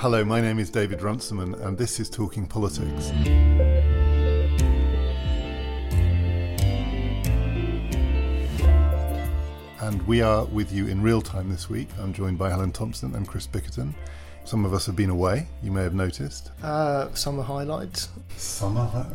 [0.00, 3.10] Hello, my name is David Runciman, and this is Talking Politics.
[9.82, 11.88] And we are with you in real time this week.
[12.00, 13.92] I'm joined by Helen Thompson and Chris Bickerton.
[14.46, 16.50] Some of us have been away, you may have noticed.
[16.62, 18.08] Uh, summer highlights.
[18.38, 19.06] Summer?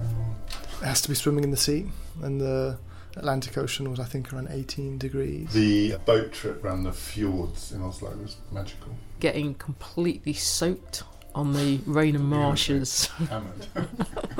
[0.83, 1.87] It has to be swimming in the sea,
[2.21, 2.77] and the
[3.15, 5.51] Atlantic Ocean was, I think, around 18 degrees.
[5.53, 8.95] The boat trip around the fjords in Oslo was magical.
[9.19, 11.03] Getting completely soaked
[11.33, 13.09] on the rain and marshes.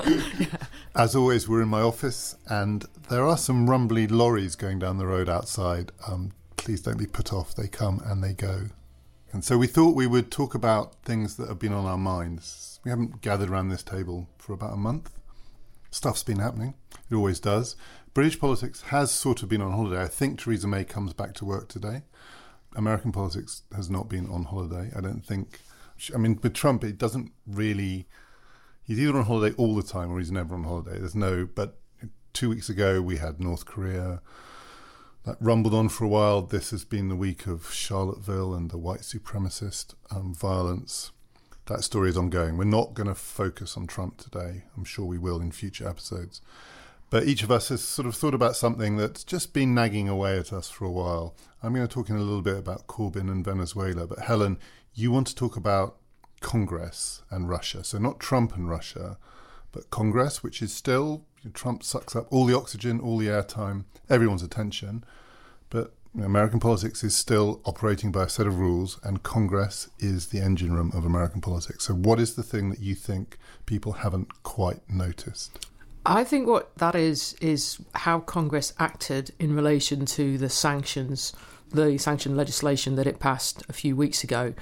[0.95, 5.05] As always, we're in my office, and there are some rumbly lorries going down the
[5.05, 5.91] road outside.
[6.07, 8.67] Um, please don't be put off, they come and they go.
[9.31, 12.79] And so we thought we would talk about things that have been on our minds.
[12.85, 15.11] We haven't gathered around this table for about a month.
[15.91, 16.73] Stuff's been happening,
[17.09, 17.75] it always does.
[18.15, 20.01] British politics has sort of been on holiday.
[20.01, 22.03] I think Theresa May comes back to work today.
[22.73, 24.89] American politics has not been on holiday.
[24.95, 25.59] I don't think.
[26.13, 28.07] I mean, with Trump, it doesn't really.
[28.83, 30.97] He's either on holiday all the time or he's never on holiday.
[30.97, 31.45] There's no.
[31.45, 31.77] But
[32.31, 34.21] two weeks ago, we had North Korea.
[35.25, 36.41] That rumbled on for a while.
[36.41, 41.11] This has been the week of Charlottesville and the white supremacist um, violence.
[41.65, 42.55] That story is ongoing.
[42.55, 44.63] We're not going to focus on Trump today.
[44.77, 46.39] I'm sure we will in future episodes.
[47.09, 50.37] But each of us has sort of thought about something that's just been nagging away
[50.37, 51.35] at us for a while.
[51.61, 54.57] I'm going to talk in a little bit about Corbyn and Venezuela, but Helen,
[54.93, 55.97] you want to talk about
[56.41, 57.83] Congress and Russia.
[57.83, 59.17] So not Trump and Russia,
[59.71, 64.43] but Congress, which is still Trump sucks up all the oxygen, all the airtime, everyone's
[64.43, 65.03] attention.
[65.69, 70.39] But American politics is still operating by a set of rules, and Congress is the
[70.39, 71.85] engine room of American politics.
[71.85, 75.67] So, what is the thing that you think people haven't quite noticed?
[76.05, 81.33] I think what that is is how Congress acted in relation to the sanctions,
[81.71, 84.53] the sanction legislation that it passed a few weeks ago.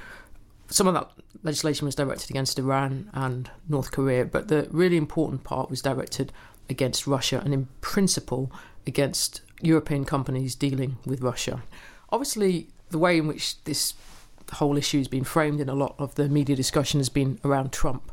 [0.70, 1.12] Some of that
[1.44, 6.32] legislation was directed against Iran and North Korea, but the really important part was directed
[6.70, 8.50] against Russia and, in principle,
[8.88, 11.62] against European companies dealing with Russia.
[12.10, 13.96] Obviously, the way in which this
[14.54, 17.74] whole issue has been framed in a lot of the media discussion has been around
[17.74, 18.12] Trump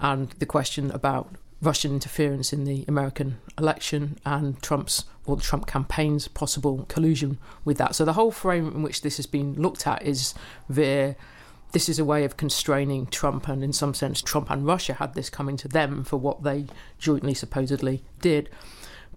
[0.00, 5.66] and the question about Russian interference in the American election and Trump's or the Trump
[5.66, 7.94] campaign's possible collusion with that.
[7.94, 10.34] So the whole frame in which this has been looked at is
[10.68, 11.14] via
[11.70, 15.14] this is a way of constraining Trump, and in some sense, Trump and Russia had
[15.14, 16.66] this coming to them for what they
[16.98, 18.50] jointly supposedly did.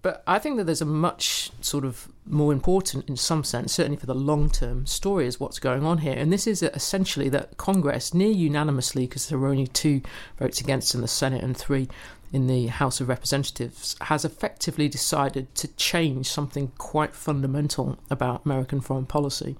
[0.02, 3.98] But I think that there's a much sort of more important, in some sense, certainly
[3.98, 6.14] for the long term story, is what's going on here.
[6.14, 10.02] And this is essentially that Congress, near unanimously, because there were only two
[10.38, 11.90] votes against in the Senate and three
[12.36, 18.82] in the House of Representatives, has effectively decided to change something quite fundamental about American
[18.82, 19.56] foreign policy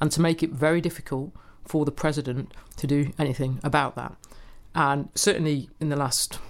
[0.00, 1.30] and to make it very difficult
[1.64, 4.16] for the president to do anything about that.
[4.74, 6.40] And certainly in the last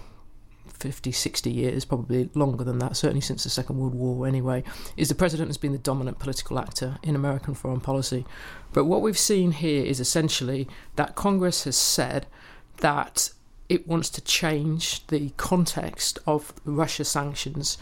[0.66, 4.64] 50, 60 years, probably longer than that, certainly since the Second World War anyway,
[4.97, 8.25] is the president has been the dominant political actor in American foreign policy.
[8.72, 12.25] But what we've seen here is essentially that Congress has said
[12.78, 13.31] that
[13.69, 17.78] it wants to change the context of Russia sanctions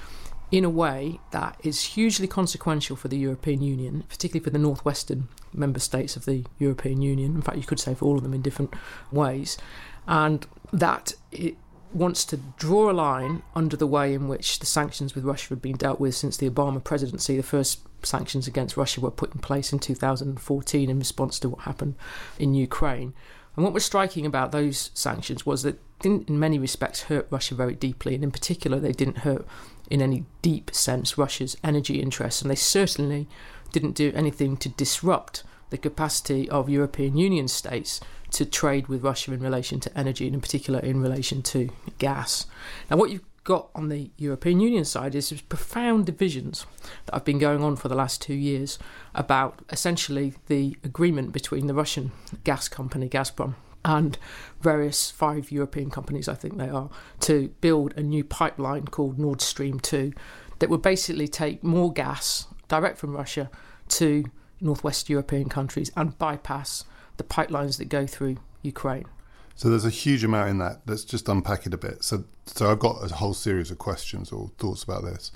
[0.50, 5.28] in a way that is hugely consequential for the European Union, particularly for the northwestern
[5.52, 7.34] member states of the European Union.
[7.34, 8.72] In fact, you could say for all of them in different
[9.10, 9.58] ways.
[10.06, 11.56] And that it
[11.92, 15.62] wants to draw a line under the way in which the sanctions with Russia have
[15.62, 17.36] been dealt with since the Obama presidency.
[17.36, 21.60] The first sanctions against Russia were put in place in 2014 in response to what
[21.60, 21.94] happened
[22.38, 23.14] in Ukraine.
[23.56, 27.54] And what was striking about those sanctions was that didn't in many respects hurt Russia
[27.54, 29.46] very deeply, and in particular they didn't hurt
[29.90, 33.28] in any deep sense Russia's energy interests, and they certainly
[33.72, 38.00] didn't do anything to disrupt the capacity of European Union states
[38.30, 42.46] to trade with Russia in relation to energy, and in particular in relation to gas.
[42.90, 46.66] Now, what you've got on the European Union side is profound divisions
[47.06, 48.78] that have been going on for the last two years
[49.14, 52.10] about essentially the agreement between the Russian
[52.42, 53.54] gas company Gazprom
[53.84, 54.16] and
[54.60, 56.88] various five European companies, I think they are,
[57.20, 60.12] to build a new pipeline called Nord Stream 2
[60.58, 63.50] that would basically take more gas direct from Russia
[63.88, 64.24] to
[64.60, 66.84] northwest European countries and bypass
[67.18, 69.04] the pipelines that go through Ukraine.
[69.56, 70.80] So there's a huge amount in that.
[70.86, 72.02] Let's just unpack it a bit.
[72.02, 75.30] So, so I've got a whole series of questions or thoughts about this.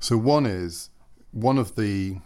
[0.00, 0.90] So one is
[1.30, 2.18] one of the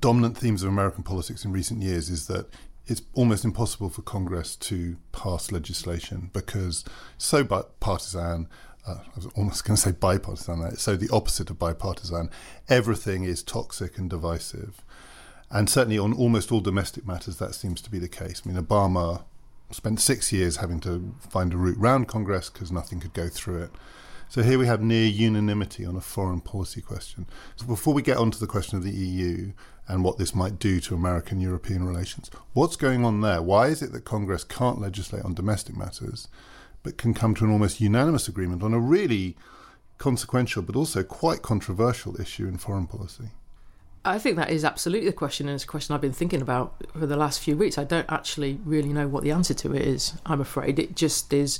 [0.00, 2.46] dominant themes of American politics in recent years is that
[2.86, 6.84] it's almost impossible for Congress to pass legislation because
[7.18, 8.48] so partisan.
[8.86, 10.62] Uh, I was almost going to say bipartisan.
[10.62, 12.30] It's so the opposite of bipartisan.
[12.68, 14.82] Everything is toxic and divisive.
[15.50, 18.42] And certainly on almost all domestic matters, that seems to be the case.
[18.44, 19.24] I mean, Obama
[19.70, 23.62] spent six years having to find a route round Congress because nothing could go through
[23.62, 23.70] it.
[24.28, 27.26] So here we have near unanimity on a foreign policy question.
[27.56, 29.52] So before we get on to the question of the EU
[29.88, 33.42] and what this might do to American European relations, what's going on there?
[33.42, 36.28] Why is it that Congress can't legislate on domestic matters
[36.84, 39.36] but can come to an almost unanimous agreement on a really
[39.98, 43.30] consequential but also quite controversial issue in foreign policy?
[44.02, 46.74] I think that is absolutely the question, and it's a question I've been thinking about
[46.98, 47.76] for the last few weeks.
[47.76, 50.78] I don't actually really know what the answer to it is, I'm afraid.
[50.78, 51.58] It just is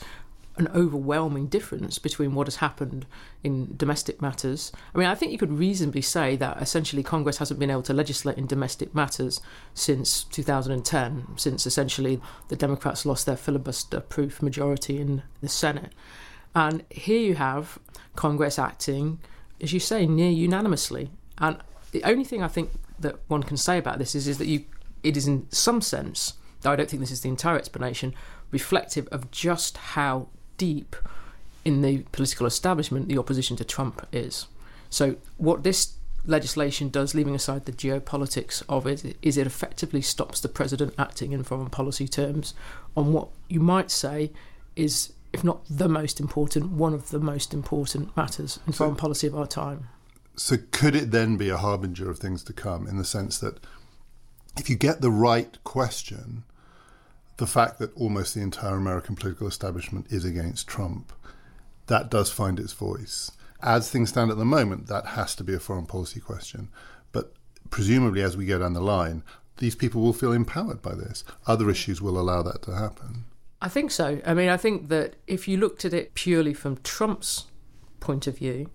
[0.56, 3.06] an overwhelming difference between what has happened
[3.42, 4.72] in domestic matters.
[4.94, 7.94] I mean, I think you could reasonably say that essentially Congress hasn't been able to
[7.94, 9.40] legislate in domestic matters
[9.74, 15.92] since 2010, since essentially the Democrats lost their filibuster proof majority in the Senate.
[16.54, 17.78] And here you have
[18.16, 19.18] Congress acting,
[19.60, 21.10] as you say, near unanimously.
[21.38, 21.58] And
[21.92, 24.64] the only thing I think that one can say about this is, is that you,
[25.02, 28.14] it is in some sense, though I don't think this is the entire explanation,
[28.50, 30.96] reflective of just how deep
[31.64, 34.46] in the political establishment the opposition to Trump is.
[34.88, 35.94] So, what this
[36.26, 41.32] legislation does, leaving aside the geopolitics of it, is it effectively stops the president acting
[41.32, 42.54] in foreign policy terms
[42.96, 44.30] on what you might say
[44.76, 49.26] is, if not the most important, one of the most important matters in foreign policy
[49.26, 49.88] of our time.
[50.36, 53.58] So, could it then be a harbinger of things to come in the sense that
[54.58, 56.44] if you get the right question,
[57.36, 61.12] the fact that almost the entire American political establishment is against Trump,
[61.86, 63.30] that does find its voice.
[63.62, 66.68] As things stand at the moment, that has to be a foreign policy question.
[67.12, 67.32] But
[67.68, 69.22] presumably, as we go down the line,
[69.58, 71.24] these people will feel empowered by this.
[71.46, 73.24] Other issues will allow that to happen.
[73.62, 74.20] I think so.
[74.24, 77.46] I mean, I think that if you looked at it purely from Trump's
[78.00, 78.70] point of view,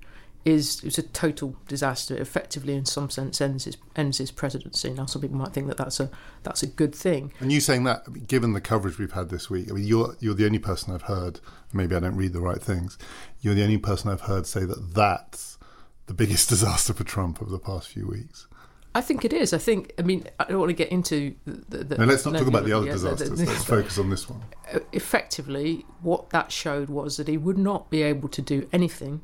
[0.46, 2.16] is it's a total disaster.
[2.16, 4.94] It effectively, in some sense, ends his ends his presidency.
[4.94, 6.10] Now, some people might think that that's a
[6.44, 7.34] that's a good thing.
[7.40, 9.86] And you saying that, I mean, given the coverage we've had this week, I mean,
[9.86, 11.40] you're you're the only person I've heard.
[11.74, 12.98] Maybe I don't read the right things.
[13.42, 15.58] You're the only person I've heard say that that's
[16.06, 18.48] the biggest disaster for Trump over the past few weeks.
[18.94, 19.52] I think it is.
[19.52, 19.94] I think.
[19.98, 21.84] I mean, I don't want to get into the.
[21.84, 23.32] the no, let's not talk about the other disasters.
[23.32, 24.44] The, the, let's focus on this one.
[24.72, 29.22] Uh, effectively, what that showed was that he would not be able to do anything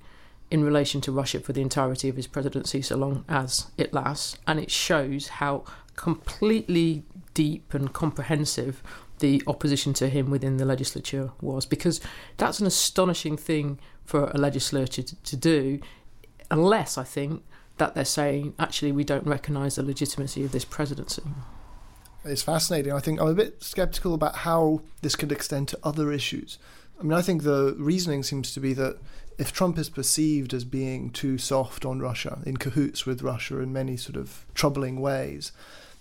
[0.52, 4.38] in relation to Russia for the entirety of his presidency, so long as it lasts.
[4.46, 5.64] And it shows how
[5.96, 7.04] completely
[7.34, 8.84] deep and comprehensive
[9.20, 12.02] the opposition to him within the legislature was, because
[12.38, 15.80] that's an astonishing thing for a legislature to, to do,
[16.50, 17.44] unless I think
[17.78, 21.24] that they're saying, actually, we don't recognise the legitimacy of this presidency.
[22.26, 22.94] It's fascinating.
[22.94, 26.60] I think I'm a bit sceptical about how this could extend to other issues.
[27.00, 29.00] I mean, I think the reasoning seems to be that
[29.42, 33.74] if Trump is perceived as being too soft on Russia, in cahoots with Russia in
[33.74, 35.52] many sort of troubling ways,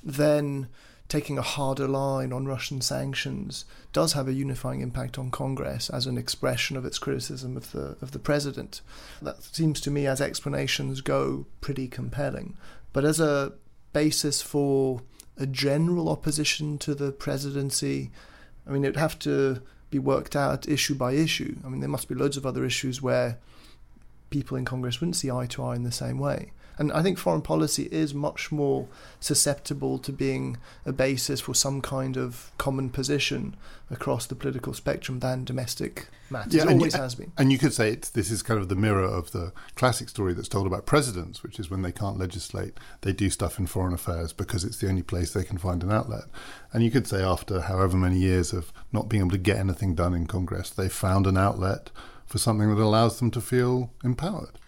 [0.04, 0.68] then
[1.08, 3.64] taking a harder line on Russian sanctions
[3.94, 7.96] does have a unifying impact on Congress as an expression of its criticism of the
[8.02, 8.82] of the president.
[9.22, 12.58] That seems to me, as explanations go, pretty compelling.
[12.92, 13.54] But as a
[13.94, 15.00] basis for
[15.38, 18.10] a general opposition to the presidency,
[18.66, 21.56] I mean, it'd have to be worked out issue by issue.
[21.64, 23.38] I mean, there must be loads of other issues where
[24.30, 26.52] people in Congress wouldn't see eye to eye in the same way.
[26.80, 28.88] And I think foreign policy is much more
[29.20, 30.56] susceptible to being
[30.86, 33.54] a basis for some kind of common position
[33.90, 36.54] across the political spectrum than domestic matters.
[36.54, 37.32] Yeah, it always you, has been.
[37.36, 40.48] And you could say this is kind of the mirror of the classic story that's
[40.48, 44.32] told about presidents, which is when they can't legislate, they do stuff in foreign affairs
[44.32, 46.24] because it's the only place they can find an outlet.
[46.72, 49.94] And you could say after however many years of not being able to get anything
[49.94, 51.90] done in Congress, they found an outlet
[52.24, 54.58] for something that allows them to feel empowered.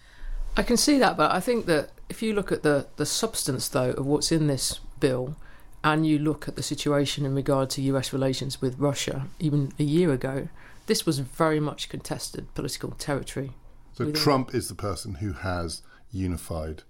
[0.56, 3.68] I can see that, but I think that if you look at the, the substance,
[3.68, 5.36] though, of what's in this bill,
[5.84, 9.82] and you look at the situation in regard to US relations with Russia, even a
[9.82, 10.48] year ago,
[10.86, 13.52] this was very much contested political territory.
[13.94, 15.82] So Trump is the person who has
[16.12, 16.82] unified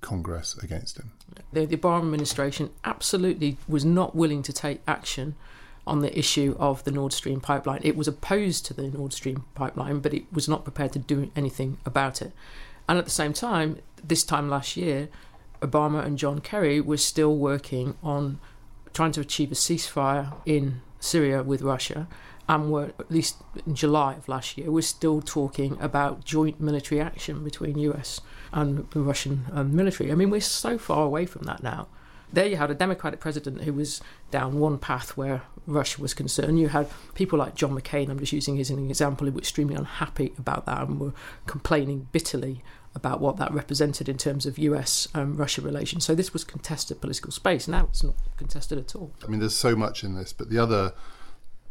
[0.00, 1.12] Congress against him.
[1.52, 5.36] The, the Obama administration absolutely was not willing to take action
[5.86, 7.80] on the issue of the Nord Stream pipeline.
[7.82, 11.30] It was opposed to the Nord Stream pipeline, but it was not prepared to do
[11.34, 12.32] anything about it.
[12.88, 15.08] And at the same time, this time last year,
[15.60, 18.40] Obama and John Kerry were still working on
[18.92, 22.08] trying to achieve a ceasefire in Syria with Russia,
[22.48, 23.36] and were at least
[23.66, 28.20] in July of last year, we're still talking about joint military action between US
[28.52, 30.12] and the Russian um, military.
[30.12, 31.88] I mean, we're so far away from that now.
[32.32, 36.58] There you had a Democratic president who was down one path where Russia was concerned.
[36.58, 39.38] You had people like John McCain, I'm just using his as an example, who were
[39.38, 41.12] extremely unhappy about that and were
[41.46, 42.62] complaining bitterly
[42.94, 46.04] about what that represented in terms of US um, Russia relations.
[46.04, 47.68] So this was contested political space.
[47.68, 49.12] Now it's not contested at all.
[49.24, 50.92] I mean, there's so much in this, but the other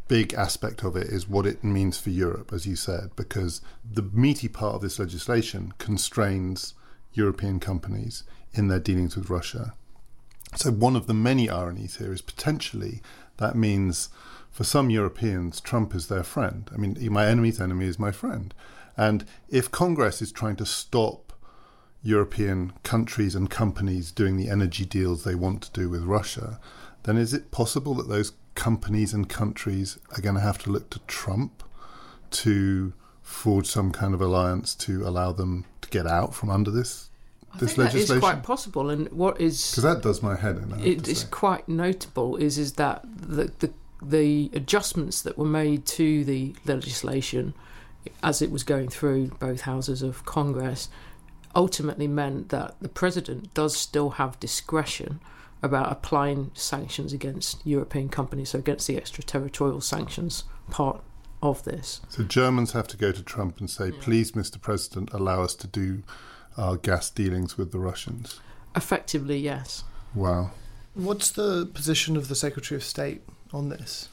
[0.08, 4.02] big aspect of it is what it means for Europe, as you said, because the
[4.12, 6.74] meaty part of this legislation constrains
[7.12, 9.74] European companies in their dealings with Russia.
[10.54, 13.02] So, one of the many ironies here is potentially
[13.38, 14.10] that means
[14.50, 16.70] for some Europeans, Trump is their friend.
[16.74, 18.52] I mean, my enemy's enemy is my friend.
[18.96, 21.32] And if Congress is trying to stop
[22.02, 26.60] European countries and companies doing the energy deals they want to do with Russia,
[27.04, 30.90] then is it possible that those companies and countries are going to have to look
[30.90, 31.62] to Trump
[32.30, 32.92] to
[33.22, 37.08] forge some kind of alliance to allow them to get out from under this
[37.54, 38.16] I this think that legislation?
[38.16, 38.90] is quite possible.
[38.90, 40.72] And what is Because that does my head in.
[40.84, 46.24] It is quite notable is is that the, the the adjustments that were made to
[46.24, 47.54] the legislation
[48.22, 50.88] as it was going through both houses of Congress
[51.54, 55.20] ultimately meant that the president does still have discretion
[55.62, 61.00] about applying sanctions against European companies, so against the extraterritorial sanctions part
[61.40, 62.00] of this.
[62.08, 64.60] So Germans have to go to Trump and say, "Please, Mr.
[64.60, 66.02] President, allow us to do
[66.56, 68.40] our gas dealings with the Russians."
[68.74, 69.84] Effectively, yes.
[70.14, 70.50] Wow.
[70.94, 74.08] What's the position of the Secretary of State on this?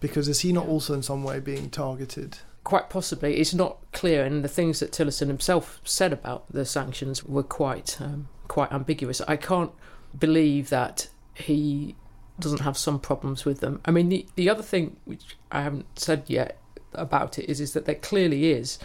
[0.00, 2.38] Because is he not also in some way being targeted?
[2.64, 7.24] Quite possibly, it's not clear, and the things that Tillerson himself said about the sanctions
[7.24, 9.20] were quite um, quite ambiguous.
[9.28, 9.70] I can't
[10.18, 11.94] believe that he
[12.40, 13.80] doesn't have some problems with them.
[13.84, 16.58] I mean, the the other thing which I haven't said yet
[16.92, 18.78] about it is is that there clearly is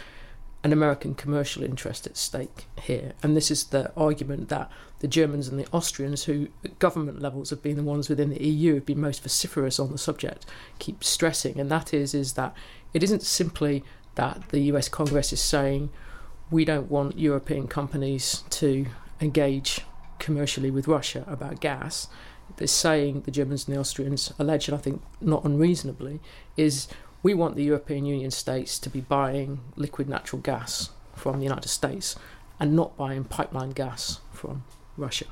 [0.64, 5.48] an American commercial interest at stake here, and this is the argument that the Germans
[5.48, 8.86] and the Austrians, who at government levels have been the ones within the EU, have
[8.86, 10.46] been most vociferous on the subject,
[10.78, 12.54] keep stressing, and that is is that
[12.94, 13.82] it isn't simply
[14.14, 15.90] that the US Congress is saying
[16.50, 18.86] we don't want European companies to
[19.20, 19.80] engage
[20.18, 22.08] commercially with Russia about gas.
[22.56, 26.20] They're saying the Germans and the Austrians allege, and I think not unreasonably,
[26.56, 26.86] is
[27.22, 31.68] we want the European Union states to be buying liquid natural gas from the United
[31.68, 32.16] States
[32.58, 34.64] and not buying pipeline gas from
[34.96, 35.26] Russia.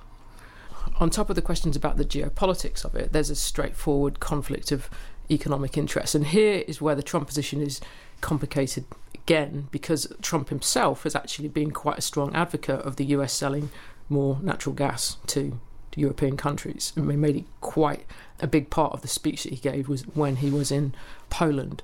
[0.99, 4.89] On top of the questions about the geopolitics of it, there's a straightforward conflict of
[5.31, 6.15] economic interests.
[6.15, 7.81] And here is where the Trump position is
[8.21, 13.33] complicated again, because Trump himself has actually been quite a strong advocate of the US
[13.33, 13.71] selling
[14.09, 15.61] more natural gas to,
[15.97, 16.93] European countries.
[16.97, 18.07] I mean, made it quite
[18.41, 20.95] a big part of the speech that he gave was when he was in
[21.31, 21.83] Poland.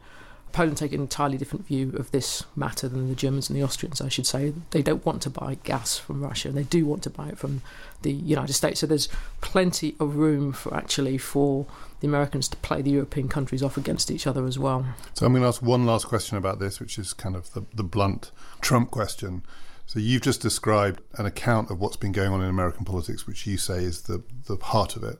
[0.52, 4.00] Poland take an entirely different view of this matter than the Germans and the Austrians,
[4.00, 4.54] I should say.
[4.70, 6.50] They don't want to buy gas from Russia.
[6.50, 7.60] They do want to buy it from
[8.00, 8.80] the United States.
[8.80, 9.08] So there's
[9.42, 11.66] plenty of room for actually for
[12.00, 14.86] the Americans to play the European countries off against each other as well.
[15.12, 17.66] So I'm going to ask one last question about this, which is kind of the,
[17.74, 18.30] the blunt
[18.62, 19.42] Trump question.
[19.84, 23.46] So you've just described an account of what's been going on in American politics, which
[23.46, 25.18] you say is the, the heart of it,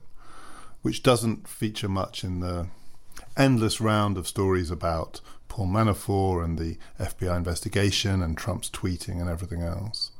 [0.81, 2.67] which doesn't feature much in the
[3.37, 9.29] endless round of stories about Paul Manafort and the FBI investigation and Trump's tweeting and
[9.29, 10.11] everything else.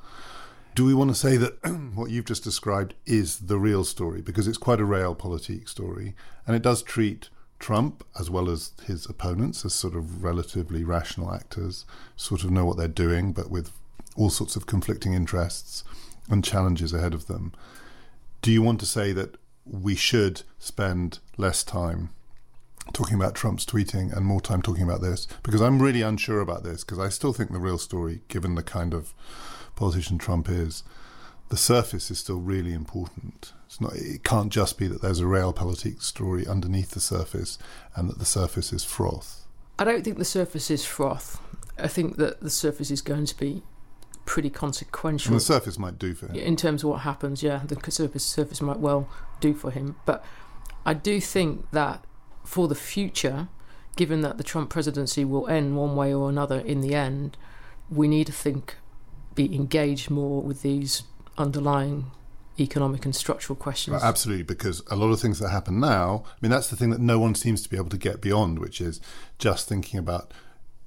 [0.75, 1.57] Do we want to say that
[1.95, 4.21] what you've just described is the real story?
[4.21, 8.71] Because it's quite a real realpolitik story, and it does treat Trump, as well as
[8.85, 13.49] his opponents, as sort of relatively rational actors, sort of know what they're doing, but
[13.49, 13.71] with
[14.15, 15.83] all sorts of conflicting interests
[16.29, 17.53] and challenges ahead of them.
[18.41, 22.09] Do you want to say that we should spend less time
[22.93, 25.27] talking about Trump's tweeting and more time talking about this?
[25.43, 28.63] Because I'm really unsure about this, because I still think the real story, given the
[28.63, 29.13] kind of
[29.75, 30.83] politician Trump is,
[31.49, 33.53] the surface is still really important.
[33.65, 33.95] It's not.
[33.95, 37.57] It can't just be that there's a real realpolitik story underneath the surface,
[37.95, 39.45] and that the surface is froth.
[39.79, 41.39] I don't think the surface is froth.
[41.77, 43.61] I think that the surface is going to be
[44.25, 45.31] pretty consequential.
[45.31, 46.35] And the surface might do for him.
[46.35, 49.95] in terms of what happens, yeah, the surface surface might well do for him.
[50.05, 50.23] But
[50.85, 52.03] I do think that
[52.47, 53.49] for the future,
[53.97, 57.35] given that the Trump presidency will end one way or another in the end,
[57.89, 58.77] we need to think,
[59.35, 61.03] be engaged more with these
[61.37, 62.09] underlying
[62.57, 63.95] economic and structural questions.
[63.95, 66.89] Well, absolutely, because a lot of things that happen now, I mean, that's the thing
[66.91, 69.01] that no one seems to be able to get beyond, which is
[69.37, 70.33] just thinking about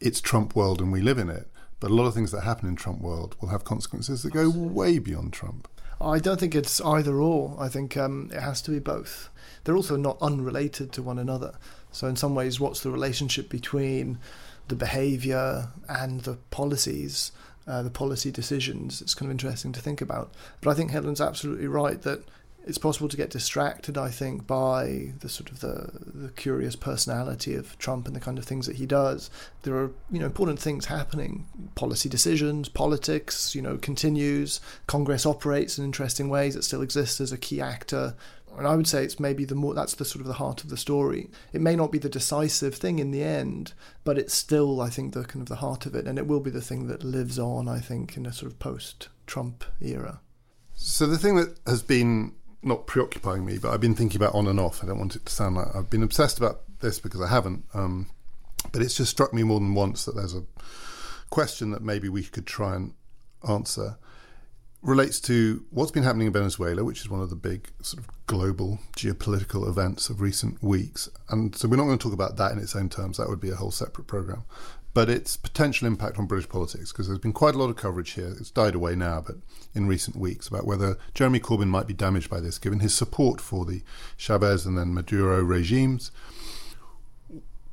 [0.01, 1.47] it's Trump world and we live in it.
[1.79, 4.49] But a lot of things that happen in Trump world will have consequences that go
[4.49, 5.69] way beyond Trump.
[6.01, 7.55] I don't think it's either or.
[7.61, 9.29] I think um, it has to be both.
[9.65, 11.55] They're also not unrelated to one another.
[11.93, 14.19] So, in some ways, what's the relationship between
[14.69, 17.33] the behaviour and the policies,
[17.67, 19.03] uh, the policy decisions?
[19.03, 20.33] It's kind of interesting to think about.
[20.61, 22.23] But I think Helen's absolutely right that
[22.67, 27.55] it's possible to get distracted, I think, by the sort of the, the curious personality
[27.55, 29.31] of Trump and the kind of things that he does.
[29.63, 31.47] There are, you know, important things happening.
[31.75, 34.61] Policy decisions, politics, you know, continues.
[34.87, 36.55] Congress operates in interesting ways.
[36.55, 38.15] It still exists as a key actor.
[38.59, 40.71] And I would say it's maybe the more that's the sort of the heart of
[40.71, 41.31] the story.
[41.53, 43.73] It may not be the decisive thing in the end,
[44.05, 46.41] but it's still, I think, the kind of the heart of it, and it will
[46.41, 47.69] be the thing that lives on.
[47.69, 50.21] I think in a sort of post-Trump era.
[50.75, 54.47] So the thing that has been not preoccupying me, but I've been thinking about on
[54.47, 54.83] and off.
[54.83, 57.65] I don't want it to sound like I've been obsessed about this because I haven't.
[57.73, 58.11] Um,
[58.73, 60.45] but it's just struck me more than once that there's a
[61.31, 62.93] question that maybe we could try and
[63.49, 63.97] answer
[64.83, 68.27] relates to what's been happening in Venezuela, which is one of the big sort of
[68.27, 71.09] global geopolitical events of recent weeks.
[71.29, 73.19] And so we're not going to talk about that in its own terms.
[73.19, 74.45] That would be a whole separate program.
[74.93, 78.13] But its potential impact on British politics, because there's been quite a lot of coverage
[78.13, 78.35] here.
[78.41, 79.37] It's died away now, but
[79.73, 83.41] in recent weeks about whether Jeremy Corbyn might be damaged by this, given his support
[83.41, 83.83] for the
[84.17, 86.11] Chavez and then Maduro regimes.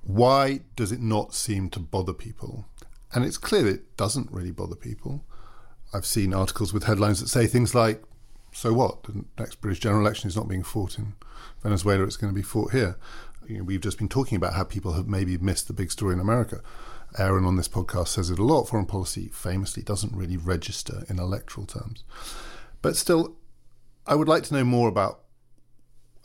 [0.04, 2.68] Why does it not seem to bother people?
[3.14, 5.24] And it's clear that it doesn't really bother people.
[5.94, 8.04] I've seen articles with headlines that say things like,
[8.52, 9.04] "So what?
[9.04, 11.14] The next British general election is not being fought in
[11.64, 12.98] Venezuela; it's going to be fought here."
[13.48, 16.14] You know, we've just been talking about how people have maybe missed the big story
[16.14, 16.62] in America.
[17.18, 18.66] Aaron on this podcast says it a lot.
[18.66, 22.04] Foreign policy famously doesn't really register in electoral terms,
[22.82, 23.38] but still,
[24.06, 25.22] I would like to know more about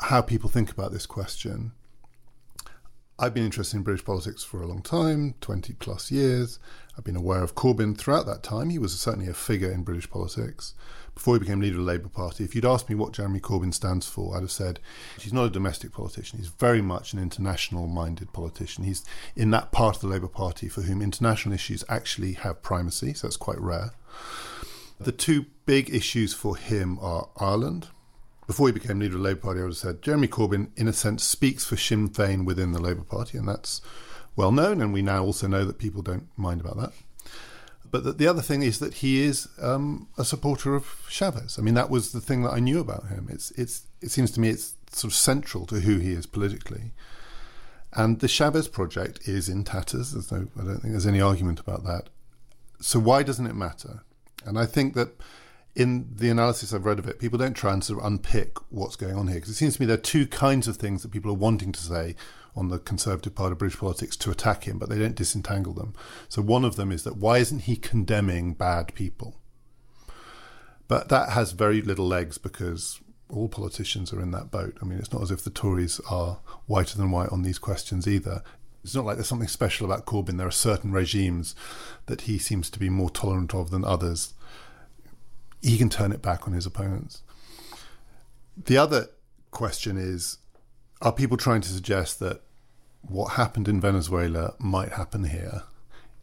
[0.00, 1.73] how people think about this question.
[3.19, 6.59] I've been interested in British politics for a long time, 20 plus years.
[6.96, 8.70] I've been aware of Corbyn throughout that time.
[8.70, 10.75] He was certainly a figure in British politics.
[11.14, 13.72] Before he became leader of the Labour Party, if you'd asked me what Jeremy Corbyn
[13.72, 14.80] stands for, I'd have said
[15.18, 16.38] he's not a domestic politician.
[16.38, 18.84] He's very much an international minded politician.
[18.84, 19.04] He's
[19.37, 23.26] in that part of the Labour Party for whom international issues actually have primacy, so
[23.26, 23.92] that's quite rare.
[25.00, 27.88] The two big issues for him are Ireland.
[28.46, 30.88] Before he became leader of the Labour Party, I would have said Jeremy Corbyn, in
[30.88, 33.80] a sense, speaks for Sinn Féin within the Labour Party, and that's
[34.36, 36.92] well known, and we now also know that people don't mind about that.
[37.90, 41.58] But the, the other thing is that he is um, a supporter of Chavez.
[41.58, 43.28] I mean, that was the thing that I knew about him.
[43.30, 46.92] It's it's it seems to me it's sort of central to who he is politically.
[47.94, 50.12] And the Chavez project is in tatters.
[50.12, 52.09] There's no, I don't think there's any argument about that.
[52.80, 54.02] So why doesn't it matter?
[54.46, 55.11] And I think that
[55.74, 58.96] in the analysis I've read of it, people don't try and sort of unpick what's
[58.96, 61.12] going on here because it seems to me there are two kinds of things that
[61.12, 62.14] people are wanting to say
[62.54, 65.94] on the Conservative part of British politics to attack him, but they don't disentangle them.
[66.28, 69.40] So one of them is that why isn't he condemning bad people?
[70.88, 74.76] But that has very little legs because all politicians are in that boat.
[74.82, 78.06] I mean, it's not as if the Tories are whiter than white on these questions
[78.06, 78.42] either.
[78.84, 80.36] It's not like there's something special about Corbyn.
[80.36, 81.54] There are certain regimes
[82.06, 84.34] that he seems to be more tolerant of than others.
[85.62, 87.22] He can turn it back on his opponents.
[88.56, 89.06] The other
[89.50, 90.38] question is
[91.02, 92.40] are people trying to suggest that
[93.02, 95.64] what happened in Venezuela might happen here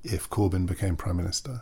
[0.03, 1.61] if Corbyn became prime minister?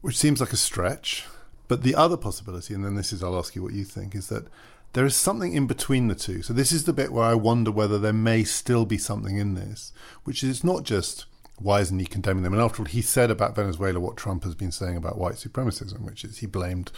[0.00, 1.24] Which seems like a stretch.
[1.68, 4.28] But the other possibility, and then this is, I'll ask you what you think, is
[4.28, 4.46] that
[4.92, 6.42] there is something in between the two.
[6.42, 9.54] So this is the bit where I wonder whether there may still be something in
[9.54, 11.26] this, which is not just
[11.58, 12.52] why isn't he condemning them?
[12.52, 16.02] And after all, he said about Venezuela what Trump has been saying about white supremacism,
[16.02, 16.92] which is he blamed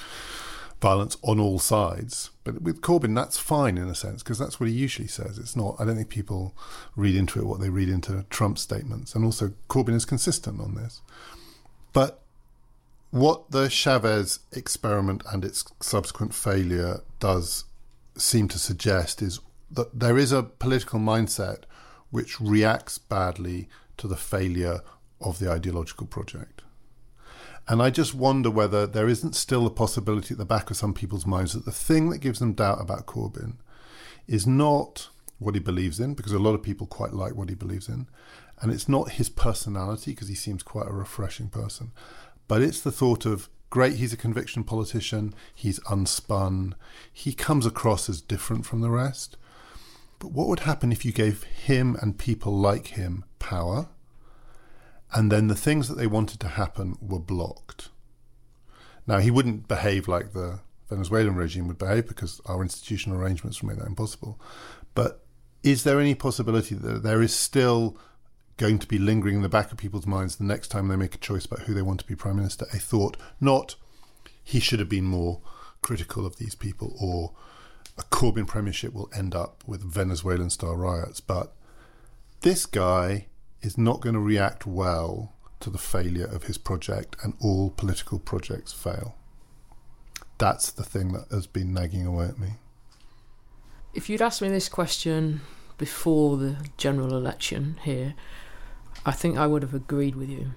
[0.81, 2.31] violence on all sides.
[2.45, 5.39] But with Corbyn, that's fine in a sense because that's what he usually says.
[5.39, 5.77] It's not.
[5.79, 6.55] I don't think people
[6.97, 10.75] read into it what they read into Trump's statements, and also Corbyn is consistent on
[10.75, 11.01] this.
[11.93, 12.23] But
[13.11, 17.65] what the Chavez experiment and its subsequent failure does
[18.17, 21.63] seem to suggest is that there is a political mindset
[22.11, 24.81] which reacts badly to the failure
[25.21, 26.63] of the ideological project.
[27.69, 30.95] And I just wonder whether there isn't still a possibility at the back of some
[30.95, 33.57] people's minds that the thing that gives them doubt about Corbyn
[34.27, 37.55] is not what he believes in, because a lot of people quite like what he
[37.55, 38.09] believes in,
[38.61, 41.93] and it's not his personality, because he seems quite a refreshing person,
[42.49, 46.73] but it's the thought of great, he's a conviction politician, he's unspun,
[47.13, 49.37] he comes across as different from the rest.
[50.19, 53.89] But what would happen if you gave him and people like him power?
[55.13, 57.89] And then the things that they wanted to happen were blocked.
[59.07, 63.69] Now, he wouldn't behave like the Venezuelan regime would behave because our institutional arrangements would
[63.69, 64.39] make that impossible.
[64.95, 65.25] But
[65.63, 67.97] is there any possibility that there is still
[68.59, 71.15] going to be lingering in the back of people's minds the next time they make
[71.15, 73.77] a choice about who they want to be prime minister a thought, not
[74.43, 75.41] he should have been more
[75.81, 77.33] critical of these people or
[77.97, 81.55] a Corbyn premiership will end up with Venezuelan style riots, but
[82.41, 83.27] this guy
[83.63, 88.19] is not going to react well to the failure of his project, and all political
[88.19, 89.17] projects fail.
[90.39, 92.51] That's the thing that has been nagging away at me.
[93.93, 95.41] If you'd asked me this question
[95.79, 98.15] before the general election here,
[99.05, 100.53] I think I would have agreed with you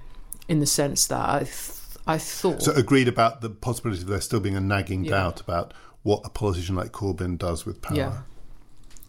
[0.48, 1.72] in the sense that I, th-
[2.06, 2.62] I thought.
[2.62, 5.12] So, agreed about the possibility of there still being a nagging Yeah.
[5.12, 7.98] doubt about what a politician like Corbyn does with power.
[7.98, 8.18] Yeah.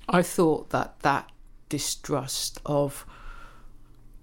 [0.09, 1.31] I thought that that
[1.69, 3.05] distrust of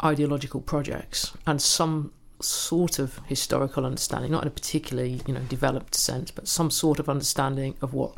[0.03, 5.95] ideological projects and some sort of historical understanding, not in a particularly you know developed
[5.95, 8.15] sense, but some sort of understanding of what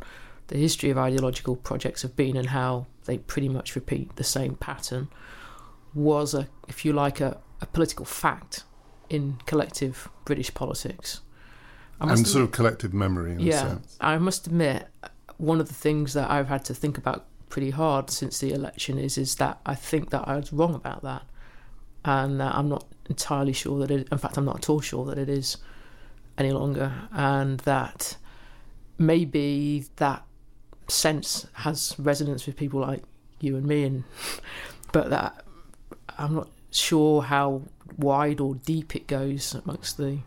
[0.48, 4.54] the history of ideological projects have been and how they pretty much repeat the same
[4.54, 5.08] pattern,
[5.94, 8.64] was a, if you like, a, a political fact
[9.08, 11.20] in collective British politics.
[12.00, 13.96] And sort of collective memory, in yeah, a sense.
[14.00, 14.88] I must admit,
[15.36, 18.98] one of the things that I've had to think about pretty hard since the election
[18.98, 21.22] is is that I think that I was wrong about that,
[22.04, 24.08] and uh, I'm not entirely sure that it.
[24.10, 25.56] In fact, I'm not at all sure that it is
[26.38, 28.16] any longer, and that
[28.98, 30.24] maybe that
[30.88, 33.02] sense has resonance with people like
[33.40, 34.04] you and me, and
[34.92, 35.44] but that
[36.18, 37.62] I'm not sure how
[37.98, 40.18] wide or deep it goes amongst the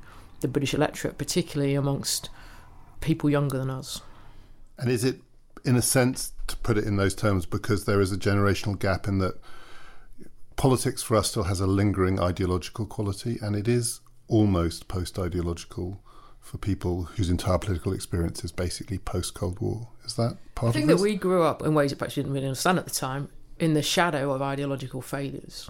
[0.42, 2.30] the British electorate, particularly amongst
[3.02, 4.02] people younger than us.
[4.78, 5.22] And is it,
[5.64, 9.08] in a sense, to put it in those terms, because there is a generational gap
[9.08, 9.36] in that
[10.56, 16.02] politics for us still has a lingering ideological quality, and it is almost post ideological
[16.40, 19.88] for people whose entire political experience is basically post Cold War.
[20.06, 22.34] Is that part I think that we grew up in ways that perhaps we didn't
[22.34, 25.70] really understand at the time, in the shadow of ideological failures.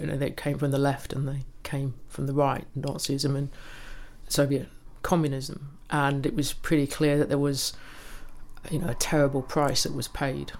[0.00, 3.50] You know, they came from the left and they came from the right, Nazism and
[4.28, 4.68] Soviet
[5.02, 7.72] communism, and it was pretty clear that there was,
[8.70, 10.52] you know, a terrible price that was paid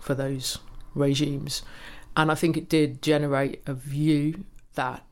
[0.00, 0.58] for those
[0.94, 1.62] regimes,
[2.18, 5.04] and I think it did generate a view that,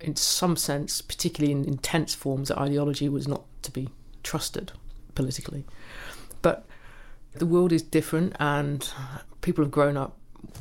[0.00, 3.88] in some sense, particularly in intense forms, that ideology was not to be
[4.24, 4.72] trusted
[5.14, 5.64] politically,
[6.42, 6.66] but
[7.34, 8.90] the world is different, and
[9.40, 10.16] people have grown up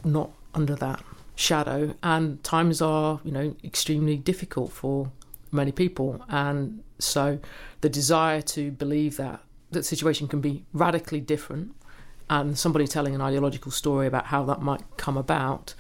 [0.06, 1.04] not under that
[1.36, 5.12] shadow, and times are, you know, extremely difficult for
[5.52, 7.40] many people, and so
[7.82, 11.74] the desire to believe that that situation can be radically different,
[12.30, 15.74] and somebody telling an ideological story about how that might come about.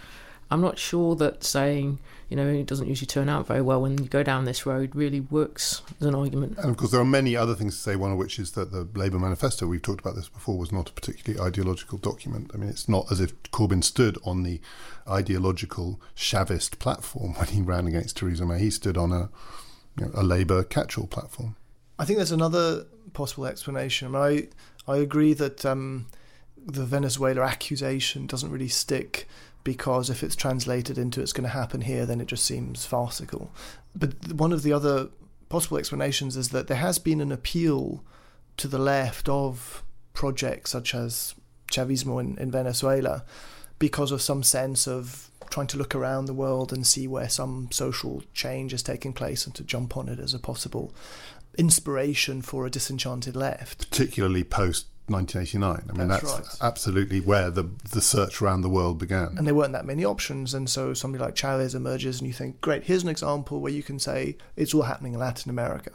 [0.49, 3.97] I'm not sure that saying, you know, it doesn't usually turn out very well when
[3.97, 6.57] you go down this road really works as an argument.
[6.57, 8.71] And of course, there are many other things to say, one of which is that
[8.71, 12.51] the Labour manifesto, we've talked about this before, was not a particularly ideological document.
[12.53, 14.62] I mean, it's not as if Corbyn stood on the
[15.05, 18.60] ideological Chavist platform when he ran against Theresa May.
[18.60, 19.29] He stood on a,
[19.99, 21.57] you know, a Labour catch all platform.
[21.99, 24.15] I think there's another possible explanation.
[24.15, 24.49] I mean,
[24.88, 26.05] I, I agree that um,
[26.67, 29.27] the Venezuela accusation doesn't really stick
[29.63, 33.51] because if it's translated into it's going to happen here, then it just seems farcical.
[33.95, 35.10] But one of the other
[35.49, 38.03] possible explanations is that there has been an appeal
[38.58, 41.36] to the left of projects such as
[41.71, 43.23] Chavismo in, in Venezuela
[43.80, 47.69] because of some sense of trying to look around the world and see where some
[47.71, 50.93] social change is taking place and to jump on it as a possible
[51.58, 53.89] inspiration for a disenchanted left.
[53.89, 55.89] Particularly post 1989.
[55.89, 56.67] I mean, That's that's, right.
[56.67, 59.35] absolutely where the the search around the world began.
[59.37, 62.59] and there weren't that many options and so somebody like chavez emerges and you think
[62.61, 65.91] great here's an example where you can say it's all happening in latin america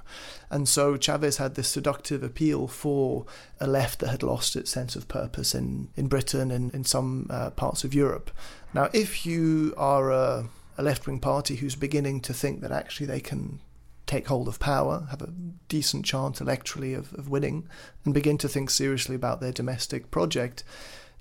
[0.51, 3.27] and so chavez had this seductive appeal for
[3.61, 7.27] a left that had lost its sense of purpose in, in britain and in some
[7.31, 8.31] uh, parts of europe
[8.73, 10.47] now if you are a,
[10.79, 13.61] a left-wing party who's beginning to think that actually they can
[14.13, 15.33] take hold of power, have a
[15.69, 17.67] decent chance electorally of, of winning,
[18.05, 20.63] and begin to think seriously about their domestic project,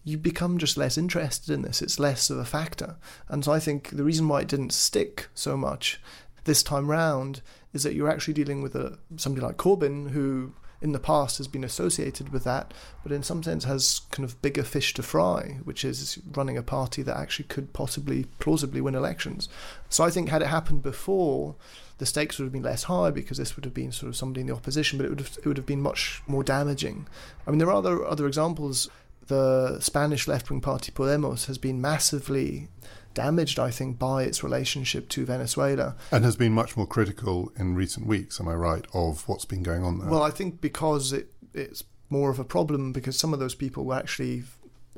[0.03, 1.81] you become just less interested in this.
[1.81, 2.97] It's less of a factor.
[3.29, 6.01] And so I think the reason why it didn't stick so much
[6.43, 10.91] this time round is that you're actually dealing with a somebody like Corbyn who in
[10.91, 12.73] the past has been associated with that,
[13.03, 16.63] but in some sense has kind of bigger fish to fry, which is running a
[16.63, 19.47] party that actually could possibly plausibly win elections.
[19.89, 21.55] So I think had it happened before,
[22.01, 24.41] the stakes would have been less high because this would have been sort of somebody
[24.41, 27.07] in the opposition, but it would have it would have been much more damaging.
[27.45, 28.89] I mean, there are other other examples.
[29.27, 32.69] The Spanish left wing party Podemos has been massively
[33.13, 35.95] damaged, I think, by its relationship to Venezuela.
[36.11, 39.61] and has been much more critical in recent weeks, am I right, of what's been
[39.61, 40.09] going on there?
[40.09, 43.85] Well, I think because it it's more of a problem because some of those people
[43.85, 44.41] were actually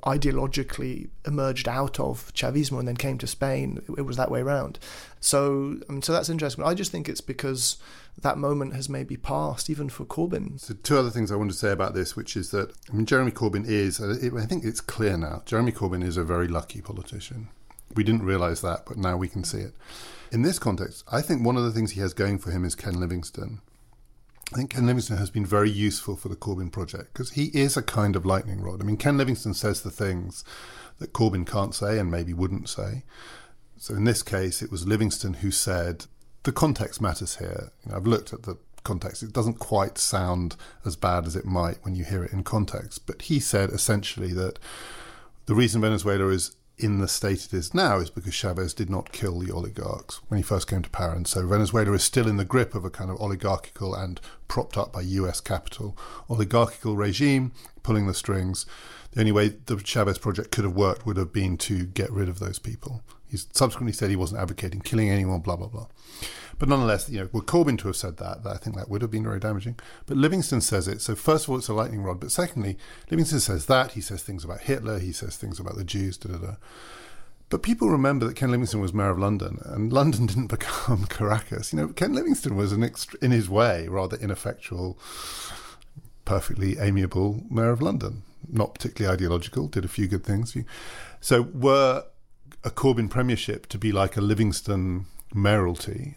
[0.06, 3.82] ideologically emerged out of Chavismo and then came to Spain.
[3.98, 4.80] It was that way around.
[5.20, 6.64] So, I mean, so that's interesting.
[6.64, 7.78] I just think it's because
[8.22, 10.60] that moment has maybe passed, even for Corbyn.
[10.60, 13.06] So two other things I want to say about this, which is that I mean,
[13.06, 14.02] Jeremy Corbyn is.
[14.02, 15.42] Uh, I think it's clear now.
[15.46, 17.50] Jeremy Corbyn is a very lucky politician.
[17.96, 19.74] We didn't realise that, but now we can see it.
[20.32, 22.76] In this context, I think one of the things he has going for him is
[22.76, 23.62] Ken Livingstone.
[24.54, 27.76] I think Ken Livingstone has been very useful for the Corbyn project because he is
[27.76, 28.82] a kind of lightning rod.
[28.82, 30.44] I mean, Ken Livingstone says the things
[31.00, 33.02] that Corbyn can't say and maybe wouldn't say.
[33.78, 36.06] So in this case, it was Livingstone who said
[36.44, 37.72] the context matters here.
[37.84, 39.24] You know, I've looked at the context.
[39.24, 43.08] It doesn't quite sound as bad as it might when you hear it in context.
[43.08, 44.60] But he said essentially that
[45.48, 49.12] the reason Venezuela is in the state it is now is because Chavez did not
[49.12, 51.14] kill the oligarchs when he first came to power.
[51.14, 54.78] And so Venezuela is still in the grip of a kind of oligarchical and propped
[54.78, 55.98] up by US capital
[56.30, 57.52] oligarchical regime
[57.84, 58.66] pulling the strings.
[59.12, 62.30] The only way the Chavez project could have worked would have been to get rid
[62.30, 63.04] of those people.
[63.30, 65.88] He subsequently said he wasn't advocating killing anyone, blah, blah, blah.
[66.60, 69.12] But nonetheless, you know, were Corbyn to have said that, I think that would have
[69.12, 69.78] been very damaging.
[70.06, 71.02] But Livingstone says it.
[71.02, 72.20] So first of all, it's a lightning rod.
[72.20, 72.78] But secondly,
[73.10, 73.94] Livingstone says that.
[73.94, 75.00] He says things about Hitler.
[75.00, 76.56] He says things about the Jews, da, da, da.
[77.50, 81.72] But people remember that Ken Livingstone was mayor of London, and London didn't become Caracas.
[81.72, 84.98] You know, Ken Livingstone was an ext- in his way rather ineffectual,
[86.26, 88.24] perfectly amiable mayor of London.
[88.50, 90.58] Not particularly ideological, did a few good things.
[91.22, 92.06] So were
[92.64, 96.16] a Corbyn premiership to be like a Livingstone mayoralty,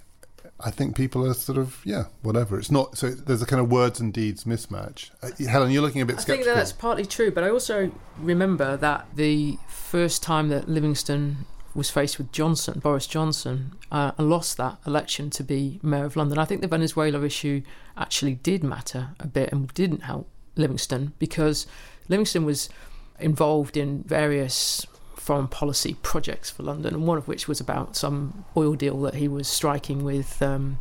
[0.58, 2.58] I think people are sort of yeah, whatever.
[2.58, 3.10] It's not so.
[3.10, 5.10] There's a kind of words and deeds mismatch.
[5.22, 6.34] Uh, Helen, you're looking a bit skeptical.
[6.34, 6.36] I skeptical.
[6.36, 11.44] think that that's partly true, but I also remember that the first time that Livingstone
[11.74, 16.16] was faced with Johnson, Boris Johnson, uh, and lost that election to be mayor of
[16.16, 16.38] London.
[16.38, 17.62] I think the Venezuela issue
[17.96, 21.66] actually did matter a bit and didn't help Livingstone because
[22.08, 22.70] Livingstone was
[23.18, 24.86] involved in various
[25.26, 29.16] foreign policy projects for London, and one of which was about some oil deal that
[29.16, 30.78] he was striking with um,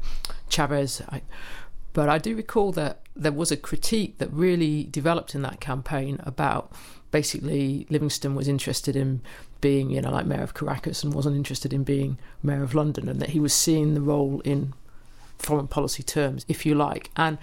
[0.50, 1.02] Chavez.
[1.10, 1.24] I,
[1.94, 6.20] but I do recall that there was a critique that really developed in that campaign
[6.24, 6.72] about
[7.10, 9.22] basically Livingstone was interested in
[9.62, 13.10] being, you know, like mayor of Caracas and wasn't interested in being mayor of London,
[13.10, 14.76] and that he was seeing the role in
[15.40, 17.10] foreign policy terms, if you like.
[17.18, 17.40] And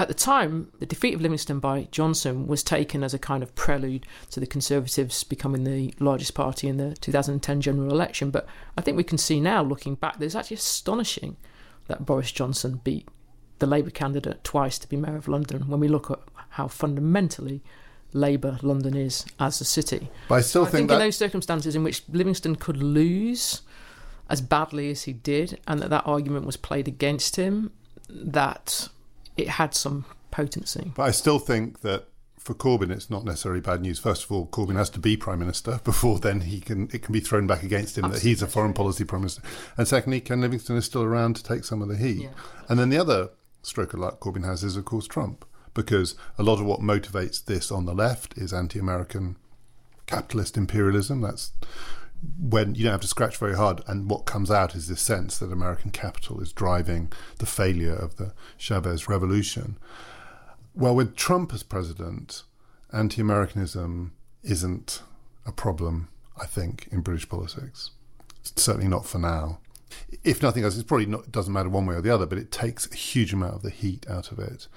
[0.00, 3.54] at the time, the defeat of Livingstone by Johnson was taken as a kind of
[3.54, 8.30] prelude to the Conservatives becoming the largest party in the 2010 general election.
[8.30, 8.46] But
[8.78, 11.36] I think we can see now, looking back, that it's actually astonishing
[11.88, 13.08] that Boris Johnson beat
[13.58, 17.62] the Labour candidate twice to be Mayor of London when we look at how fundamentally
[18.14, 20.08] Labour London is as a city.
[20.30, 23.60] But I still I think, think that in those circumstances in which Livingstone could lose
[24.30, 27.72] as badly as he did, and that that argument was played against him,
[28.08, 28.88] that
[29.40, 30.92] it had some potency.
[30.94, 32.06] But I still think that
[32.38, 33.98] for Corbyn, it's not necessarily bad news.
[33.98, 37.12] First of all, Corbyn has to be prime minister before then he can it can
[37.12, 39.42] be thrown back against him that he's a foreign policy prime minister.
[39.76, 42.22] And secondly, Ken Livingstone is still around to take some of the heat.
[42.22, 42.30] Yeah.
[42.68, 43.30] And then the other
[43.62, 47.44] stroke of luck Corbyn has is, of course, Trump, because a lot of what motivates
[47.44, 49.36] this on the left is anti-American
[50.06, 51.20] capitalist imperialism.
[51.20, 51.52] That's
[52.38, 55.38] when you don't have to scratch very hard, and what comes out is this sense
[55.38, 59.78] that American capital is driving the failure of the Chavez revolution.
[60.74, 62.42] Well, with Trump as president,
[62.92, 65.02] anti Americanism isn't
[65.46, 66.08] a problem,
[66.40, 67.90] I think, in British politics.
[68.42, 69.58] Certainly not for now.
[70.22, 72.52] If nothing else, it probably not, doesn't matter one way or the other, but it
[72.52, 74.68] takes a huge amount of the heat out of it.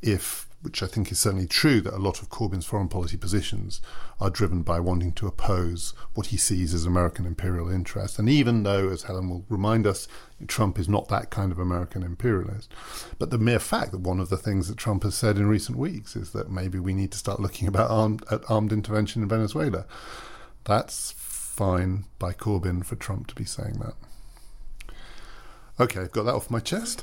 [0.00, 3.80] If, which I think is certainly true, that a lot of Corbyn's foreign policy positions
[4.20, 8.18] are driven by wanting to oppose what he sees as American imperial interest.
[8.18, 10.06] And even though, as Helen will remind us,
[10.46, 12.72] Trump is not that kind of American imperialist,
[13.18, 15.78] but the mere fact that one of the things that Trump has said in recent
[15.78, 19.28] weeks is that maybe we need to start looking about armed, at armed intervention in
[19.28, 19.86] Venezuela.
[20.64, 23.94] That's fine by Corbyn for Trump to be saying that.
[25.78, 27.02] Okay, I've got that off my chest.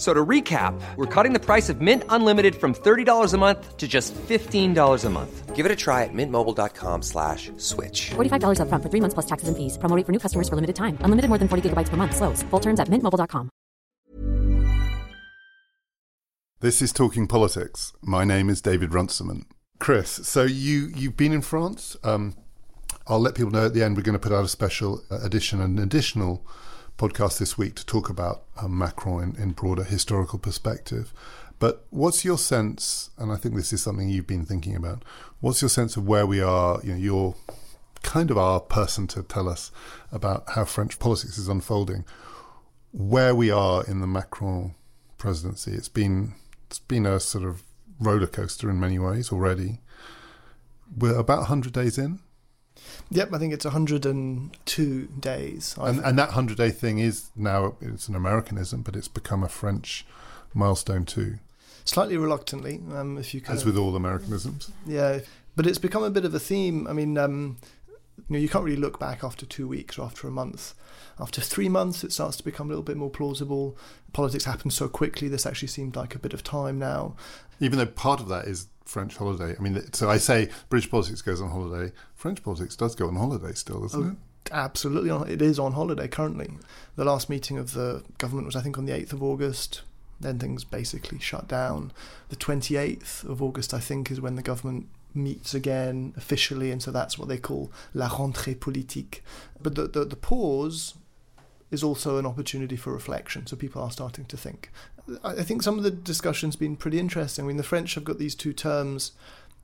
[0.00, 3.76] F- So to recap, we're cutting the price of Mint Unlimited from $30 a month
[3.76, 5.54] to just $15 a month.
[5.54, 8.12] Give it a try at mintmobile.com slash switch.
[8.16, 9.76] $45 upfront for three months plus taxes and fees.
[9.76, 10.96] Promo for new customers for limited time.
[11.04, 12.16] Unlimited more than 40 gigabytes per month.
[12.16, 12.42] Slows.
[12.50, 13.50] Full terms at mintmobile.com.
[16.60, 17.92] This is Talking Politics.
[18.02, 19.44] My name is David Runciman.
[19.78, 21.96] Chris, so you, you've been in France.
[22.04, 22.34] Um,
[23.06, 25.20] I'll let people know at the end we're going to put out a special uh,
[25.22, 26.46] edition, an additional
[27.00, 31.14] podcast this week to talk about um, Macron in, in broader historical perspective.
[31.58, 35.02] But what's your sense, and I think this is something you've been thinking about,
[35.40, 36.78] what's your sense of where we are?
[36.84, 37.34] You know, you're
[38.02, 39.72] kind of our person to tell us
[40.12, 42.04] about how French politics is unfolding.
[42.92, 44.74] Where we are in the Macron
[45.16, 46.34] presidency, it's been
[46.66, 47.62] it's been a sort of
[47.98, 49.80] roller coaster in many ways already.
[50.94, 52.20] We're about 100 days in,
[53.10, 55.74] Yep, I think it's 102 days.
[55.78, 59.48] And, and that 100 day thing is now it's an Americanism, but it's become a
[59.48, 60.06] French
[60.54, 61.38] milestone too,
[61.84, 63.54] Slightly reluctantly, um, if you can.
[63.54, 64.70] as with all Americanisms.
[64.86, 65.20] Yeah,
[65.56, 66.86] but it's become a bit of a theme.
[66.86, 67.56] I mean, um,
[68.18, 70.74] You know, you can't really look back after two weeks or after a month.
[71.18, 73.76] After three months, it starts to become a little bit more plausible.
[74.12, 75.26] Politics happen so quickly.
[75.26, 77.14] This actually seemed like a bit of time now.
[77.60, 79.54] Even though part of that is French holiday.
[79.56, 81.92] I mean, so I say British politics goes on holiday.
[82.14, 84.16] French politics does go on holiday still, doesn't Oh, it?
[84.52, 86.48] Absolutely, on- it is on holiday currently.
[86.96, 89.82] The last meeting of the government was, I think, on the 8th of August.
[90.20, 91.92] Then things basically shut down.
[92.30, 96.90] The 28th of August, I think, is when the government meets again officially, and so
[96.90, 99.22] that's what they call la rentrée politique.
[99.62, 100.94] But the, the, the pause
[101.70, 104.70] is also an opportunity for reflection, so people are starting to think.
[105.22, 107.44] I think some of the discussion's been pretty interesting.
[107.44, 109.12] I mean, the French have got these two terms,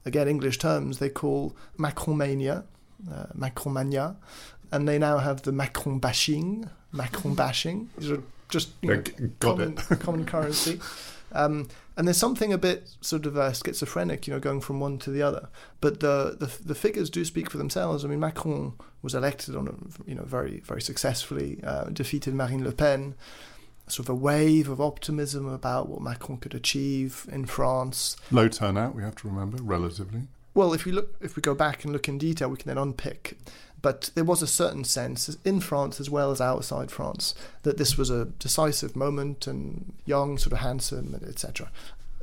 [0.04, 2.64] again, English terms, they call Macronmania,
[3.12, 4.16] uh, Macronmania,
[4.72, 7.90] and they now have the Macron bashing, Macron bashing.
[7.98, 10.00] These are just you know, got common, it.
[10.00, 10.80] common currency.
[11.32, 14.98] Um, and there's something a bit sort of uh, schizophrenic, you know, going from one
[14.98, 15.48] to the other.
[15.80, 18.04] But the, the the figures do speak for themselves.
[18.04, 22.64] I mean, Macron was elected on a you know very very successfully, uh, defeated Marine
[22.64, 23.14] Le Pen.
[23.88, 28.16] Sort of a wave of optimism about what Macron could achieve in France.
[28.32, 30.22] Low turnout, we have to remember, relatively.
[30.54, 32.78] Well, if we look, if we go back and look in detail, we can then
[32.78, 33.38] unpick.
[33.86, 37.96] But there was a certain sense in France as well as outside France that this
[37.96, 41.70] was a decisive moment and young, sort of handsome, etc.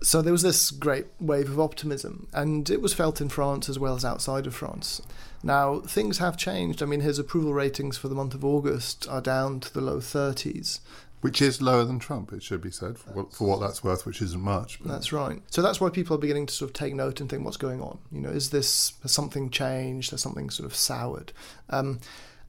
[0.01, 3.79] So there was this great wave of optimism, and it was felt in France as
[3.79, 5.01] well as outside of France.
[5.41, 6.83] Now things have changed.
[6.83, 9.99] I mean, his approval ratings for the month of August are down to the low
[9.99, 10.81] 30s.
[11.23, 14.05] Which is lower than Trump, it should be said, for what, for what that's worth,
[14.05, 14.79] which isn't much.
[14.83, 15.41] But That's right.
[15.49, 17.81] So that's why people are beginning to sort of take note and think, what's going
[17.81, 17.97] on?
[18.11, 20.11] You know, is this has something changed?
[20.11, 21.31] Has something sort of soured?
[21.69, 22.01] Um,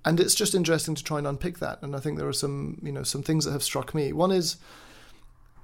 [0.05, 1.83] and it's just interesting to try and unpick that.
[1.83, 4.13] And I think there are some, you know, some things that have struck me.
[4.13, 4.57] One is,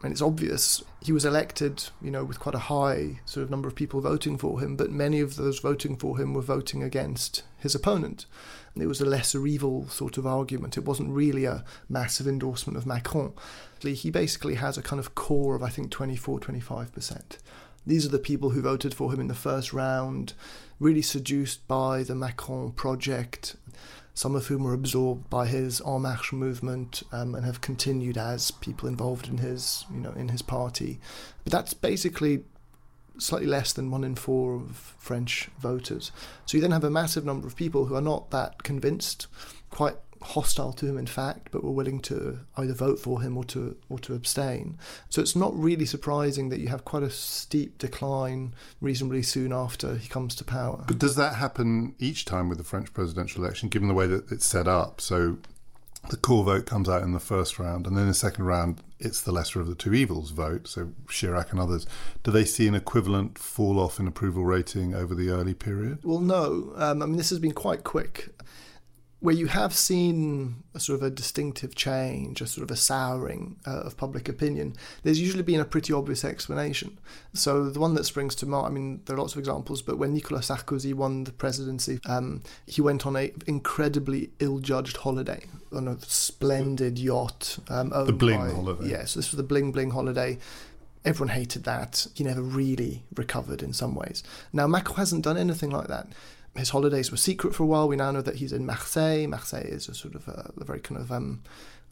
[0.00, 3.50] I mean, it's obvious he was elected, you know, with quite a high sort of
[3.50, 6.84] number of people voting for him, but many of those voting for him were voting
[6.84, 8.26] against his opponent.
[8.76, 10.76] It was a lesser evil sort of argument.
[10.76, 13.32] It wasn't really a massive endorsement of Macron.
[13.82, 17.38] He basically has a kind of core of, I think, 24, 25%.
[17.86, 20.34] These are the people who voted for him in the first round,
[20.78, 23.56] really seduced by the Macron project,
[24.14, 28.50] some of whom were absorbed by his En Marche movement um, and have continued as
[28.50, 31.00] people involved in his, you know, in his party.
[31.42, 32.44] But that's basically
[33.20, 36.10] slightly less than one in four of French voters.
[36.46, 39.26] So you then have a massive number of people who are not that convinced,
[39.70, 43.44] quite hostile to him in fact, but were willing to either vote for him or
[43.44, 44.78] to or to abstain.
[45.08, 49.96] So it's not really surprising that you have quite a steep decline reasonably soon after
[49.96, 50.84] he comes to power.
[50.86, 54.30] But does that happen each time with the French presidential election, given the way that
[54.30, 55.00] it's set up?
[55.00, 55.38] So
[56.08, 58.82] the core vote comes out in the first round, and then in the second round,
[58.98, 61.86] it's the lesser of the two evils vote, so Chirac and others.
[62.22, 65.98] Do they see an equivalent fall off in approval rating over the early period?
[66.02, 66.72] Well, no.
[66.76, 68.30] Um, I mean, this has been quite quick.
[69.20, 73.56] Where you have seen a sort of a distinctive change, a sort of a souring
[73.66, 76.96] uh, of public opinion, there's usually been a pretty obvious explanation.
[77.34, 79.98] So the one that springs to mind, I mean, there are lots of examples, but
[79.98, 85.86] when Nicolas Sarkozy won the presidency, um, he went on a incredibly ill-judged holiday on
[85.86, 87.58] a splendid yacht.
[87.68, 88.88] Um, owned bling by- holiday.
[88.88, 90.38] Yes, this was the bling bling holiday.
[91.04, 92.06] Everyone hated that.
[92.14, 94.22] He never really recovered in some ways.
[94.52, 96.08] Now, Macron hasn't done anything like that.
[96.60, 97.88] His holidays were secret for a while.
[97.88, 99.26] We now know that he's in Marseille.
[99.26, 101.42] Marseille is a sort of a, a very kind of, um,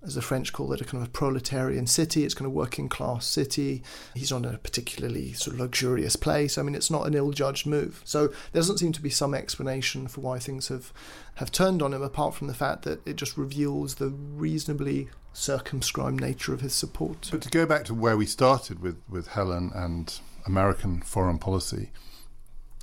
[0.03, 2.23] as the French call it, a kind of a proletarian city.
[2.23, 3.83] It's kind of working class city.
[4.15, 6.57] He's on a particularly sort of luxurious place.
[6.57, 8.03] I mean, it's not an ill-judged move.
[8.05, 10.93] So there doesn't seem to be some explanation for why things have
[11.37, 16.21] have turned on him, apart from the fact that it just reveals the reasonably circumscribed
[16.21, 17.29] nature of his support.
[17.31, 21.91] But to go back to where we started with, with Helen and American foreign policy,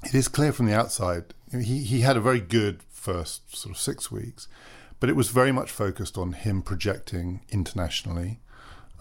[0.04, 3.80] it is clear from the outside he, he had a very good first sort of
[3.80, 4.48] six weeks,
[5.00, 8.40] but it was very much focused on him projecting internationally.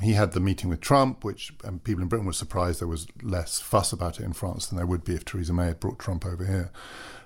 [0.00, 1.52] He had the meeting with Trump, which
[1.84, 4.86] people in Britain were surprised there was less fuss about it in France than there
[4.86, 6.70] would be if Theresa May had brought Trump over here.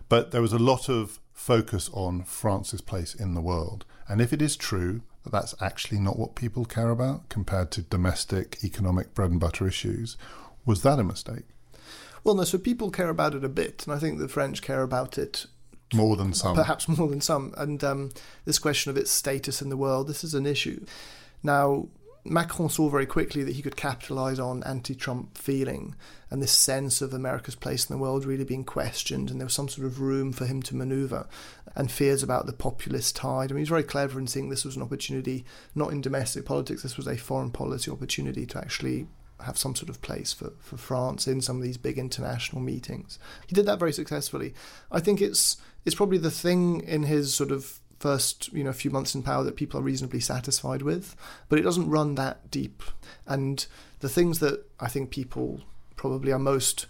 [0.09, 3.85] But there was a lot of focus on France's place in the world.
[4.07, 7.83] And if it is true that that's actually not what people care about compared to
[7.83, 10.16] domestic economic bread and butter issues,
[10.64, 11.44] was that a mistake?
[12.29, 14.83] Well, no, so people care about it a bit, and I think the French care
[14.83, 15.46] about it
[15.94, 16.54] More than some.
[16.54, 17.54] perhaps more than some.
[17.56, 18.10] And um,
[18.44, 20.85] this question of its status in the world, this is an issue.
[21.42, 21.88] Now,
[22.26, 25.94] Macron saw very quickly that he could capitalize on anti Trump feeling
[26.31, 29.54] and this sense of America's place in the world really being questioned, and there was
[29.54, 31.26] some sort of room for him to maneuver,
[31.74, 33.50] and fears about the populist tide.
[33.50, 36.44] I mean, he was very clever in seeing this was an opportunity, not in domestic
[36.44, 39.06] politics, this was a foreign policy opportunity to actually
[39.44, 43.18] have some sort of place for, for France in some of these big international meetings.
[43.46, 44.54] He did that very successfully.
[44.90, 48.90] I think it's it's probably the thing in his sort of first you know few
[48.90, 51.14] months in power that people are reasonably satisfied with,
[51.48, 52.82] but it doesn't run that deep.
[53.26, 53.66] And
[54.00, 55.60] the things that I think people
[55.96, 56.86] probably are most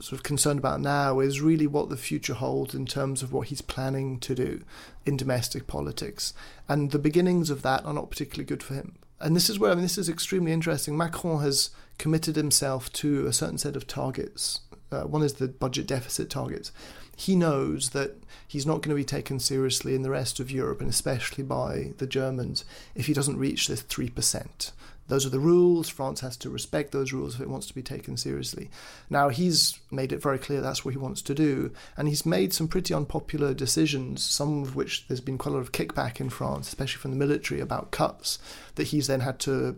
[0.00, 3.48] sort of concerned about now is really what the future holds in terms of what
[3.48, 4.62] he's planning to do
[5.06, 6.34] in domestic politics.
[6.68, 8.96] And the beginnings of that are not particularly good for him.
[9.22, 10.96] And this is where I mean this is extremely interesting.
[10.96, 14.60] Macron has committed himself to a certain set of targets.
[14.90, 16.72] Uh, one is the budget deficit targets.
[17.16, 18.16] He knows that
[18.46, 21.92] he's not going to be taken seriously in the rest of Europe, and especially by
[21.98, 22.64] the Germans,
[22.94, 24.72] if he doesn't reach this 3%.
[25.08, 25.88] Those are the rules.
[25.88, 28.70] France has to respect those rules if it wants to be taken seriously.
[29.10, 32.52] Now, he's made it very clear that's what he wants to do, and he's made
[32.52, 36.30] some pretty unpopular decisions, some of which there's been quite a lot of kickback in
[36.30, 38.38] France, especially from the military, about cuts
[38.76, 39.76] that he's then had to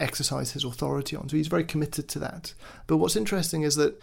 [0.00, 1.28] exercise his authority on.
[1.28, 2.54] So he's very committed to that.
[2.86, 4.00] But what's interesting is that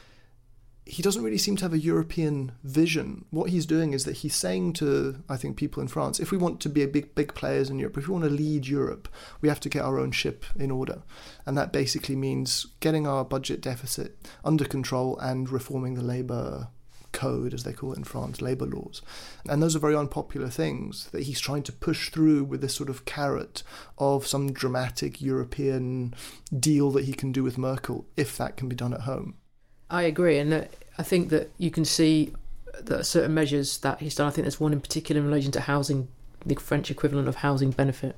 [0.86, 3.26] he doesn't really seem to have a European vision.
[3.30, 6.38] What he's doing is that he's saying to, I think, people in France, if we
[6.38, 9.08] want to be a big, big players in Europe, if we want to lead Europe,
[9.42, 11.04] we have to get our own ship in order.
[11.46, 16.70] And that basically means getting our budget deficit under control and reforming the labour
[17.12, 19.02] code, as they call it in France, labour laws.
[19.48, 22.90] And those are very unpopular things that he's trying to push through with this sort
[22.90, 23.64] of carrot
[23.98, 26.16] of some dramatic European
[26.58, 29.36] deal that he can do with Merkel, if that can be done at home.
[29.92, 30.68] I agree, and
[30.98, 32.34] I think that you can see
[32.80, 34.28] that certain measures that he's done.
[34.28, 36.08] I think there's one in particular in relation to housing,
[36.46, 38.16] the French equivalent of housing benefit,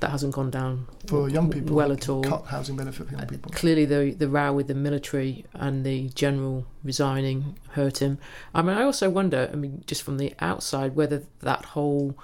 [0.00, 2.22] that hasn't gone down for young people well at all.
[2.22, 3.50] Cut housing benefit for young people.
[3.52, 8.18] Uh, clearly, the the row with the military and the general resigning hurt him.
[8.54, 9.48] I mean, I also wonder.
[9.52, 12.16] I mean, just from the outside, whether that whole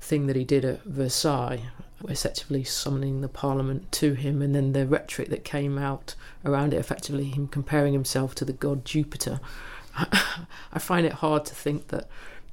[0.00, 1.62] thing that he did at Versailles
[2.08, 6.78] effectively summoning the parliament to him, and then the rhetoric that came out around it,
[6.78, 9.40] effectively him comparing himself to the god Jupiter.
[9.96, 12.08] I find it hard to think that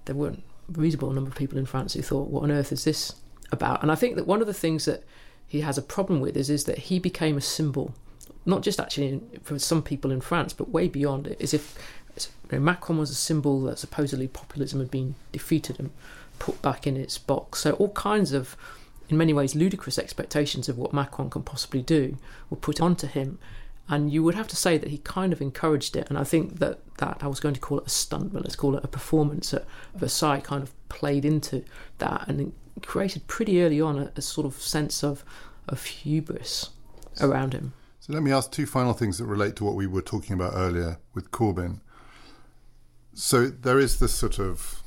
[0.05, 2.83] there weren't a reasonable number of people in France who thought, "What on earth is
[2.83, 3.15] this
[3.51, 5.03] about?" And I think that one of the things that
[5.47, 7.93] he has a problem with is is that he became a symbol,
[8.45, 11.41] not just actually for some people in France, but way beyond it.
[11.41, 11.77] Is if
[12.17, 15.91] you know, Macron was a symbol that supposedly populism had been defeated and
[16.39, 17.59] put back in its box.
[17.59, 18.55] So all kinds of
[19.11, 22.17] in many ways ludicrous expectations of what Macron can possibly do
[22.49, 23.37] were put onto him.
[23.87, 26.07] And you would have to say that he kind of encouraged it.
[26.09, 28.55] And I think that, that I was going to call it a stunt, but let's
[28.55, 31.65] call it a performance at Versailles kind of played into
[31.97, 35.25] that and created pretty early on a, a sort of sense of,
[35.67, 36.69] of hubris
[37.19, 37.73] around him.
[37.99, 40.53] So let me ask two final things that relate to what we were talking about
[40.55, 41.81] earlier with Corbyn.
[43.13, 44.81] So there is this sort of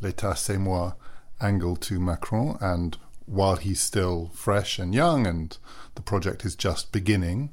[0.00, 0.94] l'état c'est moi
[1.40, 5.56] angle to Macron, and while he's still fresh and young and
[5.94, 7.50] the project is just beginning,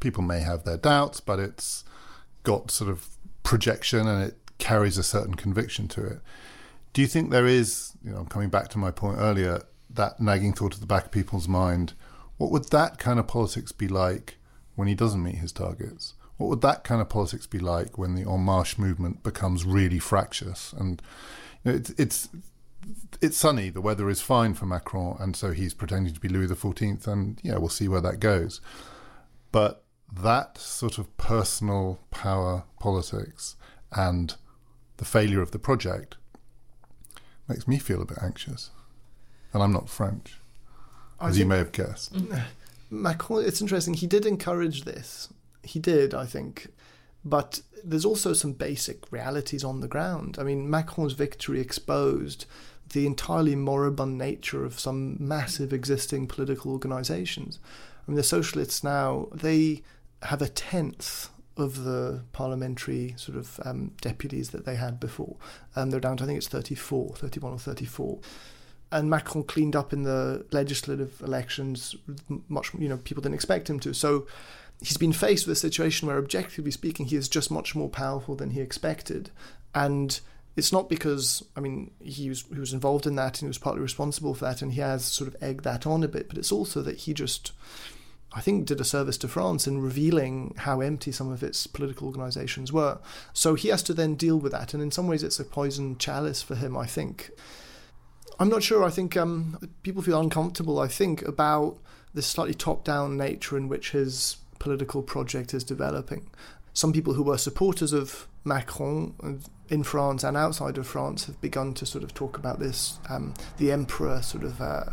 [0.00, 1.84] people may have their doubts, but it's
[2.42, 3.08] got sort of
[3.42, 6.20] projection and it carries a certain conviction to it.
[6.92, 10.52] Do you think there is, you know, coming back to my point earlier, that nagging
[10.52, 11.94] thought at the back of people's mind?
[12.36, 14.36] What would that kind of politics be like
[14.74, 16.14] when he doesn't meet his targets?
[16.36, 19.98] What would that kind of politics be like when the En Marche movement becomes really
[19.98, 20.72] fractious?
[20.72, 21.00] And
[21.64, 22.28] you know, it's, it's
[23.20, 26.48] it's sunny, the weather is fine for Macron, and so he's pretending to be Louis
[26.48, 28.60] XIV, and yeah, we'll see where that goes.
[29.52, 33.56] But that sort of personal power politics
[33.92, 34.34] and
[34.96, 36.16] the failure of the project
[37.48, 38.70] makes me feel a bit anxious.
[39.52, 40.38] And I'm not French,
[41.20, 42.16] as you may have guessed.
[42.90, 45.28] Macron, it's interesting, he did encourage this.
[45.62, 46.68] He did, I think.
[47.24, 50.36] But there's also some basic realities on the ground.
[50.38, 52.46] I mean, Macron's victory exposed
[52.92, 57.58] the entirely moribund nature of some massive existing political organisations.
[58.06, 59.82] I mean, the socialists now, they
[60.22, 65.36] have a tenth of the parliamentary sort of um, deputies that they had before.
[65.76, 68.18] Um, they're down to, I think it's 34, 31 or 34.
[68.92, 71.96] And Macron cleaned up in the legislative elections
[72.48, 73.92] much, you know, people didn't expect him to.
[73.92, 74.26] So
[74.80, 78.34] he's been faced with a situation where, objectively speaking, he is just much more powerful
[78.34, 79.30] than he expected.
[79.74, 80.20] And
[80.56, 83.58] it's not because I mean he was he was involved in that and he was
[83.58, 86.38] partly responsible for that and he has sort of egged that on a bit, but
[86.38, 87.52] it's also that he just
[88.36, 92.08] I think did a service to France in revealing how empty some of its political
[92.08, 92.98] organisations were.
[93.32, 95.96] So he has to then deal with that, and in some ways it's a poison
[95.98, 96.76] chalice for him.
[96.76, 97.30] I think.
[98.40, 98.82] I'm not sure.
[98.82, 100.80] I think um, people feel uncomfortable.
[100.80, 101.78] I think about
[102.14, 106.28] this slightly top-down nature in which his political project is developing.
[106.74, 111.72] Some people who were supporters of Macron in France and outside of France have begun
[111.74, 114.84] to sort of talk about this, um, the emperor sort of uh,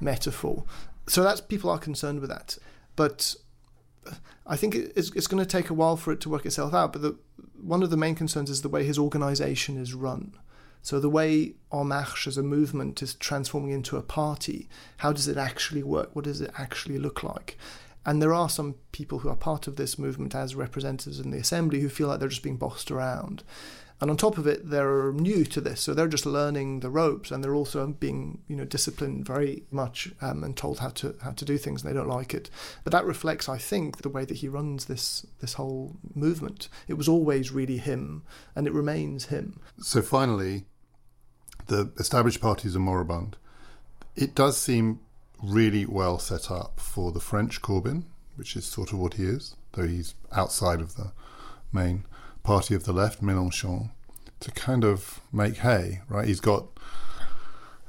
[0.00, 0.64] metaphor.
[1.06, 2.58] So that's people are concerned with that.
[2.96, 3.34] But
[4.46, 6.92] I think it's, it's going to take a while for it to work itself out.
[6.92, 7.16] But the,
[7.60, 10.34] one of the main concerns is the way his organization is run.
[10.82, 14.68] So the way En Marche as a movement is transforming into a party,
[14.98, 16.14] how does it actually work?
[16.14, 17.58] What does it actually look like?
[18.06, 21.38] And there are some people who are part of this movement as representatives in the
[21.38, 23.42] assembly who feel like they're just being bossed around.
[24.00, 27.32] And on top of it, they're new to this, so they're just learning the ropes,
[27.32, 31.32] and they're also being, you know, disciplined very much um, and told how to how
[31.32, 32.48] to do things, and they don't like it.
[32.84, 36.68] But that reflects, I think, the way that he runs this this whole movement.
[36.86, 38.22] It was always really him,
[38.54, 39.60] and it remains him.
[39.80, 40.66] So finally,
[41.66, 43.36] the established parties are moribund.
[44.14, 45.00] It does seem
[45.42, 48.04] really well set up for the French Corbyn,
[48.36, 51.12] which is sort of what he is, though he's outside of the
[51.72, 52.04] main
[52.42, 53.90] party of the left, Mélenchon,
[54.40, 56.26] to kind of make hay, right?
[56.26, 56.66] He's got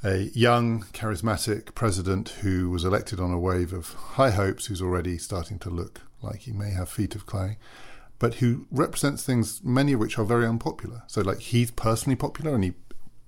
[0.03, 5.17] a young, charismatic president who was elected on a wave of high hopes, who's already
[5.17, 7.57] starting to look like he may have feet of clay,
[8.17, 11.03] but who represents things, many of which are very unpopular.
[11.07, 12.73] So, like, he's personally popular and he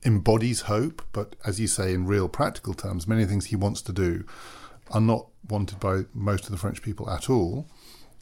[0.03, 3.93] embodies hope, but as you say, in real practical terms, many things he wants to
[3.93, 4.25] do
[4.89, 7.67] are not wanted by most of the French people at all.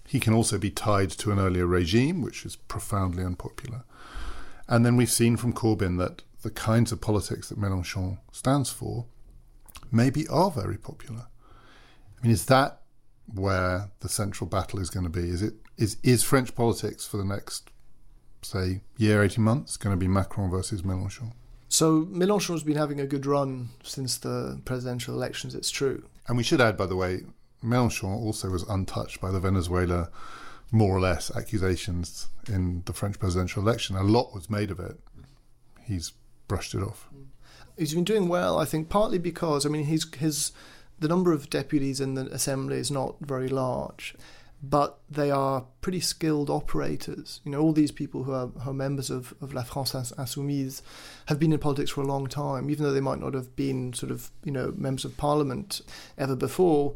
[0.07, 3.83] He can also be tied to an earlier regime, which is profoundly unpopular.
[4.67, 9.05] And then we've seen from Corbyn that the kinds of politics that Mélenchon stands for
[9.91, 11.27] maybe are very popular.
[12.17, 12.81] I mean, is that
[13.33, 15.29] where the central battle is going to be?
[15.29, 17.71] Is it is is French politics for the next,
[18.41, 21.33] say, year, eighteen months going to be Macron versus Mélenchon?
[21.69, 25.53] So Mélenchon has been having a good run since the presidential elections.
[25.53, 27.21] It's true, and we should add, by the way,
[27.63, 30.09] Mélenchon also was untouched by the Venezuela,
[30.71, 33.95] more or less, accusations in the French presidential election.
[33.95, 34.99] A lot was made of it.
[35.83, 36.13] He's
[36.47, 37.07] brushed it off.
[37.77, 40.51] He's been doing well, I think, partly because I mean he's his
[40.99, 44.15] the number of deputies in the assembly is not very large,
[44.61, 47.39] but they are pretty skilled operators.
[47.45, 50.81] You know, all these people who are, who are members of, of La France Insoumise
[51.27, 53.93] have been in politics for a long time, even though they might not have been
[53.93, 55.81] sort of, you know, members of parliament
[56.17, 56.95] ever before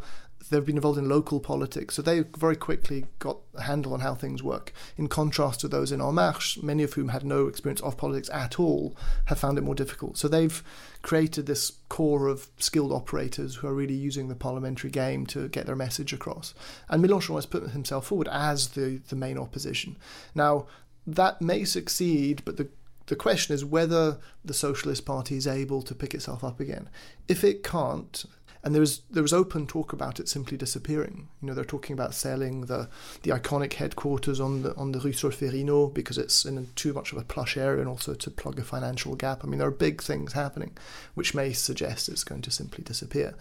[0.50, 4.16] they've been involved in local politics, so they very quickly got a handle on how
[4.16, 4.74] things work.
[4.98, 8.30] In contrast to those in En Marche, many of whom had no experience of politics
[8.32, 10.18] at all, have found it more difficult.
[10.18, 10.64] So they've
[11.02, 15.66] created this core of skilled operators who are really using the parliamentary game to get
[15.66, 16.54] their message across.
[16.90, 19.98] And Mélenchon has put himself forward as the, the main opposition.
[20.34, 20.68] Now,
[21.06, 22.70] that may succeed, but the
[23.08, 26.90] the question is whether the Socialist Party is able to pick itself up again.
[27.28, 28.24] If it can't,
[28.64, 31.28] and there was there was open talk about it simply disappearing.
[31.42, 32.88] You know, they're talking about selling the
[33.24, 37.18] the iconic headquarters on the on the Rue Solferino because it's in too much of
[37.18, 39.44] a plush area and also to plug a financial gap.
[39.44, 40.78] I mean, there are big things happening,
[41.14, 43.36] which may suggest it's going to simply disappear.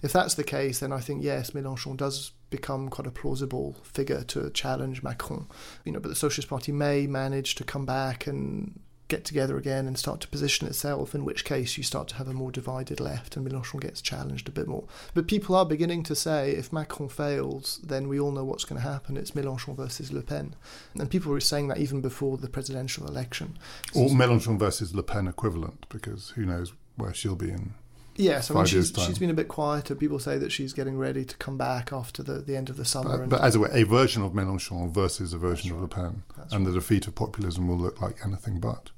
[0.00, 4.22] If that's the case, then I think yes, Mélenchon does become quite a plausible figure
[4.22, 5.48] to challenge Macron.
[5.84, 8.78] You know, but the Socialist Party may manage to come back and
[9.08, 12.28] get together again and start to position itself, in which case you start to have
[12.28, 14.84] a more divided left and Mélenchon gets challenged a bit more.
[15.14, 18.80] But people are beginning to say if Macron fails, then we all know what's going
[18.80, 19.16] to happen.
[19.16, 20.54] It's Mélenchon versus Le Pen.
[20.98, 23.58] And people were saying that even before the presidential election.
[23.94, 27.74] Or Mélenchon versus Le Pen equivalent, because who knows where she'll be in
[28.18, 29.94] Yes, I mean, she's, she's been a bit quieter.
[29.94, 32.84] People say that she's getting ready to come back after the, the end of the
[32.84, 33.18] summer.
[33.18, 36.24] But, but as a way, a version of Mélenchon versus a version of Le Pen.
[36.36, 36.72] That's and right.
[36.72, 38.90] the defeat of populism will look like anything but.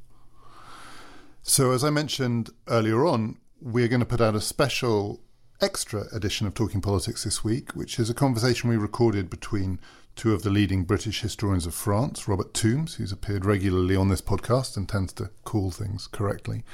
[1.43, 5.21] So, as I mentioned earlier on, we're going to put out a special
[5.61, 9.81] extra edition of Talking Politics this week, which is a conversation we recorded between
[10.17, 14.21] two of the leading British historians of France, Robert Tombs, who's appeared regularly on this
[14.21, 16.65] podcast and tends to call things correctly,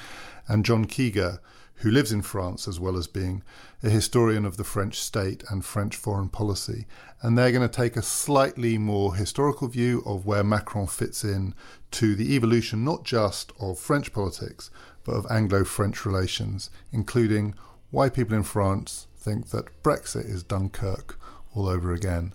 [0.48, 1.38] and John Keiger,
[1.80, 3.42] who lives in France as well as being
[3.82, 6.86] a historian of the French state and French foreign policy.
[7.20, 11.54] And they're going to take a slightly more historical view of where Macron fits in
[11.92, 14.70] to the evolution not just of French politics,
[15.04, 17.54] but of Anglo French relations, including
[17.90, 21.18] why people in France think that Brexit is Dunkirk
[21.54, 22.32] all over again.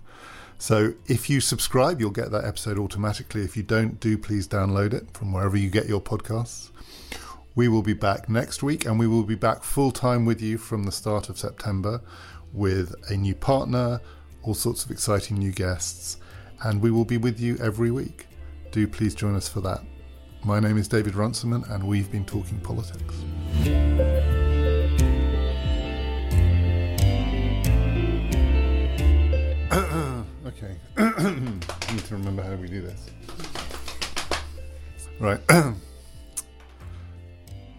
[0.62, 3.42] So if you subscribe, you'll get that episode automatically.
[3.42, 6.70] If you don't, do please download it from wherever you get your podcasts.
[7.56, 10.58] We will be back next week and we will be back full time with you
[10.58, 12.00] from the start of September
[12.52, 14.00] with a new partner,
[14.44, 16.18] all sorts of exciting new guests,
[16.62, 18.28] and we will be with you every week.
[18.70, 19.80] Do please join us for that.
[20.44, 23.16] My name is David Runciman and we've been talking politics.
[30.56, 30.76] okay.
[30.96, 33.10] I need to remember how we do this.
[35.18, 35.40] Right.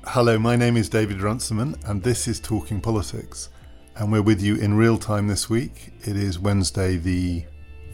[0.05, 3.49] Hello, my name is David Runciman, and this is Talking Politics.
[3.95, 5.93] And we're with you in real time this week.
[6.01, 7.45] It is Wednesday, the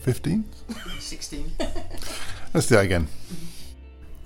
[0.04, 0.46] 15th?
[1.00, 1.52] 16.
[2.54, 3.08] Let's do that again.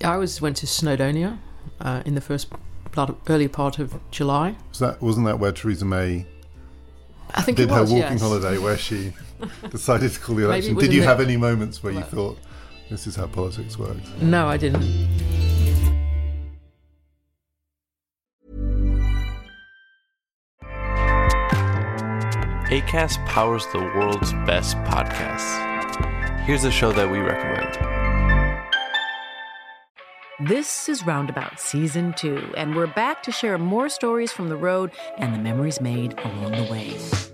[0.02, 1.38] I was went to Snowdonia
[1.80, 2.48] uh, in the first
[2.92, 4.56] part, early part of July.
[4.70, 6.26] Was that wasn't that where Theresa May
[7.34, 8.20] I think did it was, her walking yes.
[8.20, 9.12] holiday, where she
[9.70, 10.76] decided to call the election?
[10.76, 12.38] Did you have any moments where you thought
[12.90, 14.08] this is how politics works?
[14.20, 14.82] No, I didn't.
[22.74, 25.60] ACAST powers the world's best podcasts.
[26.44, 27.78] Here's a show that we recommend.
[30.48, 34.90] This is Roundabout Season 2, and we're back to share more stories from the road
[35.18, 37.33] and the memories made along the way.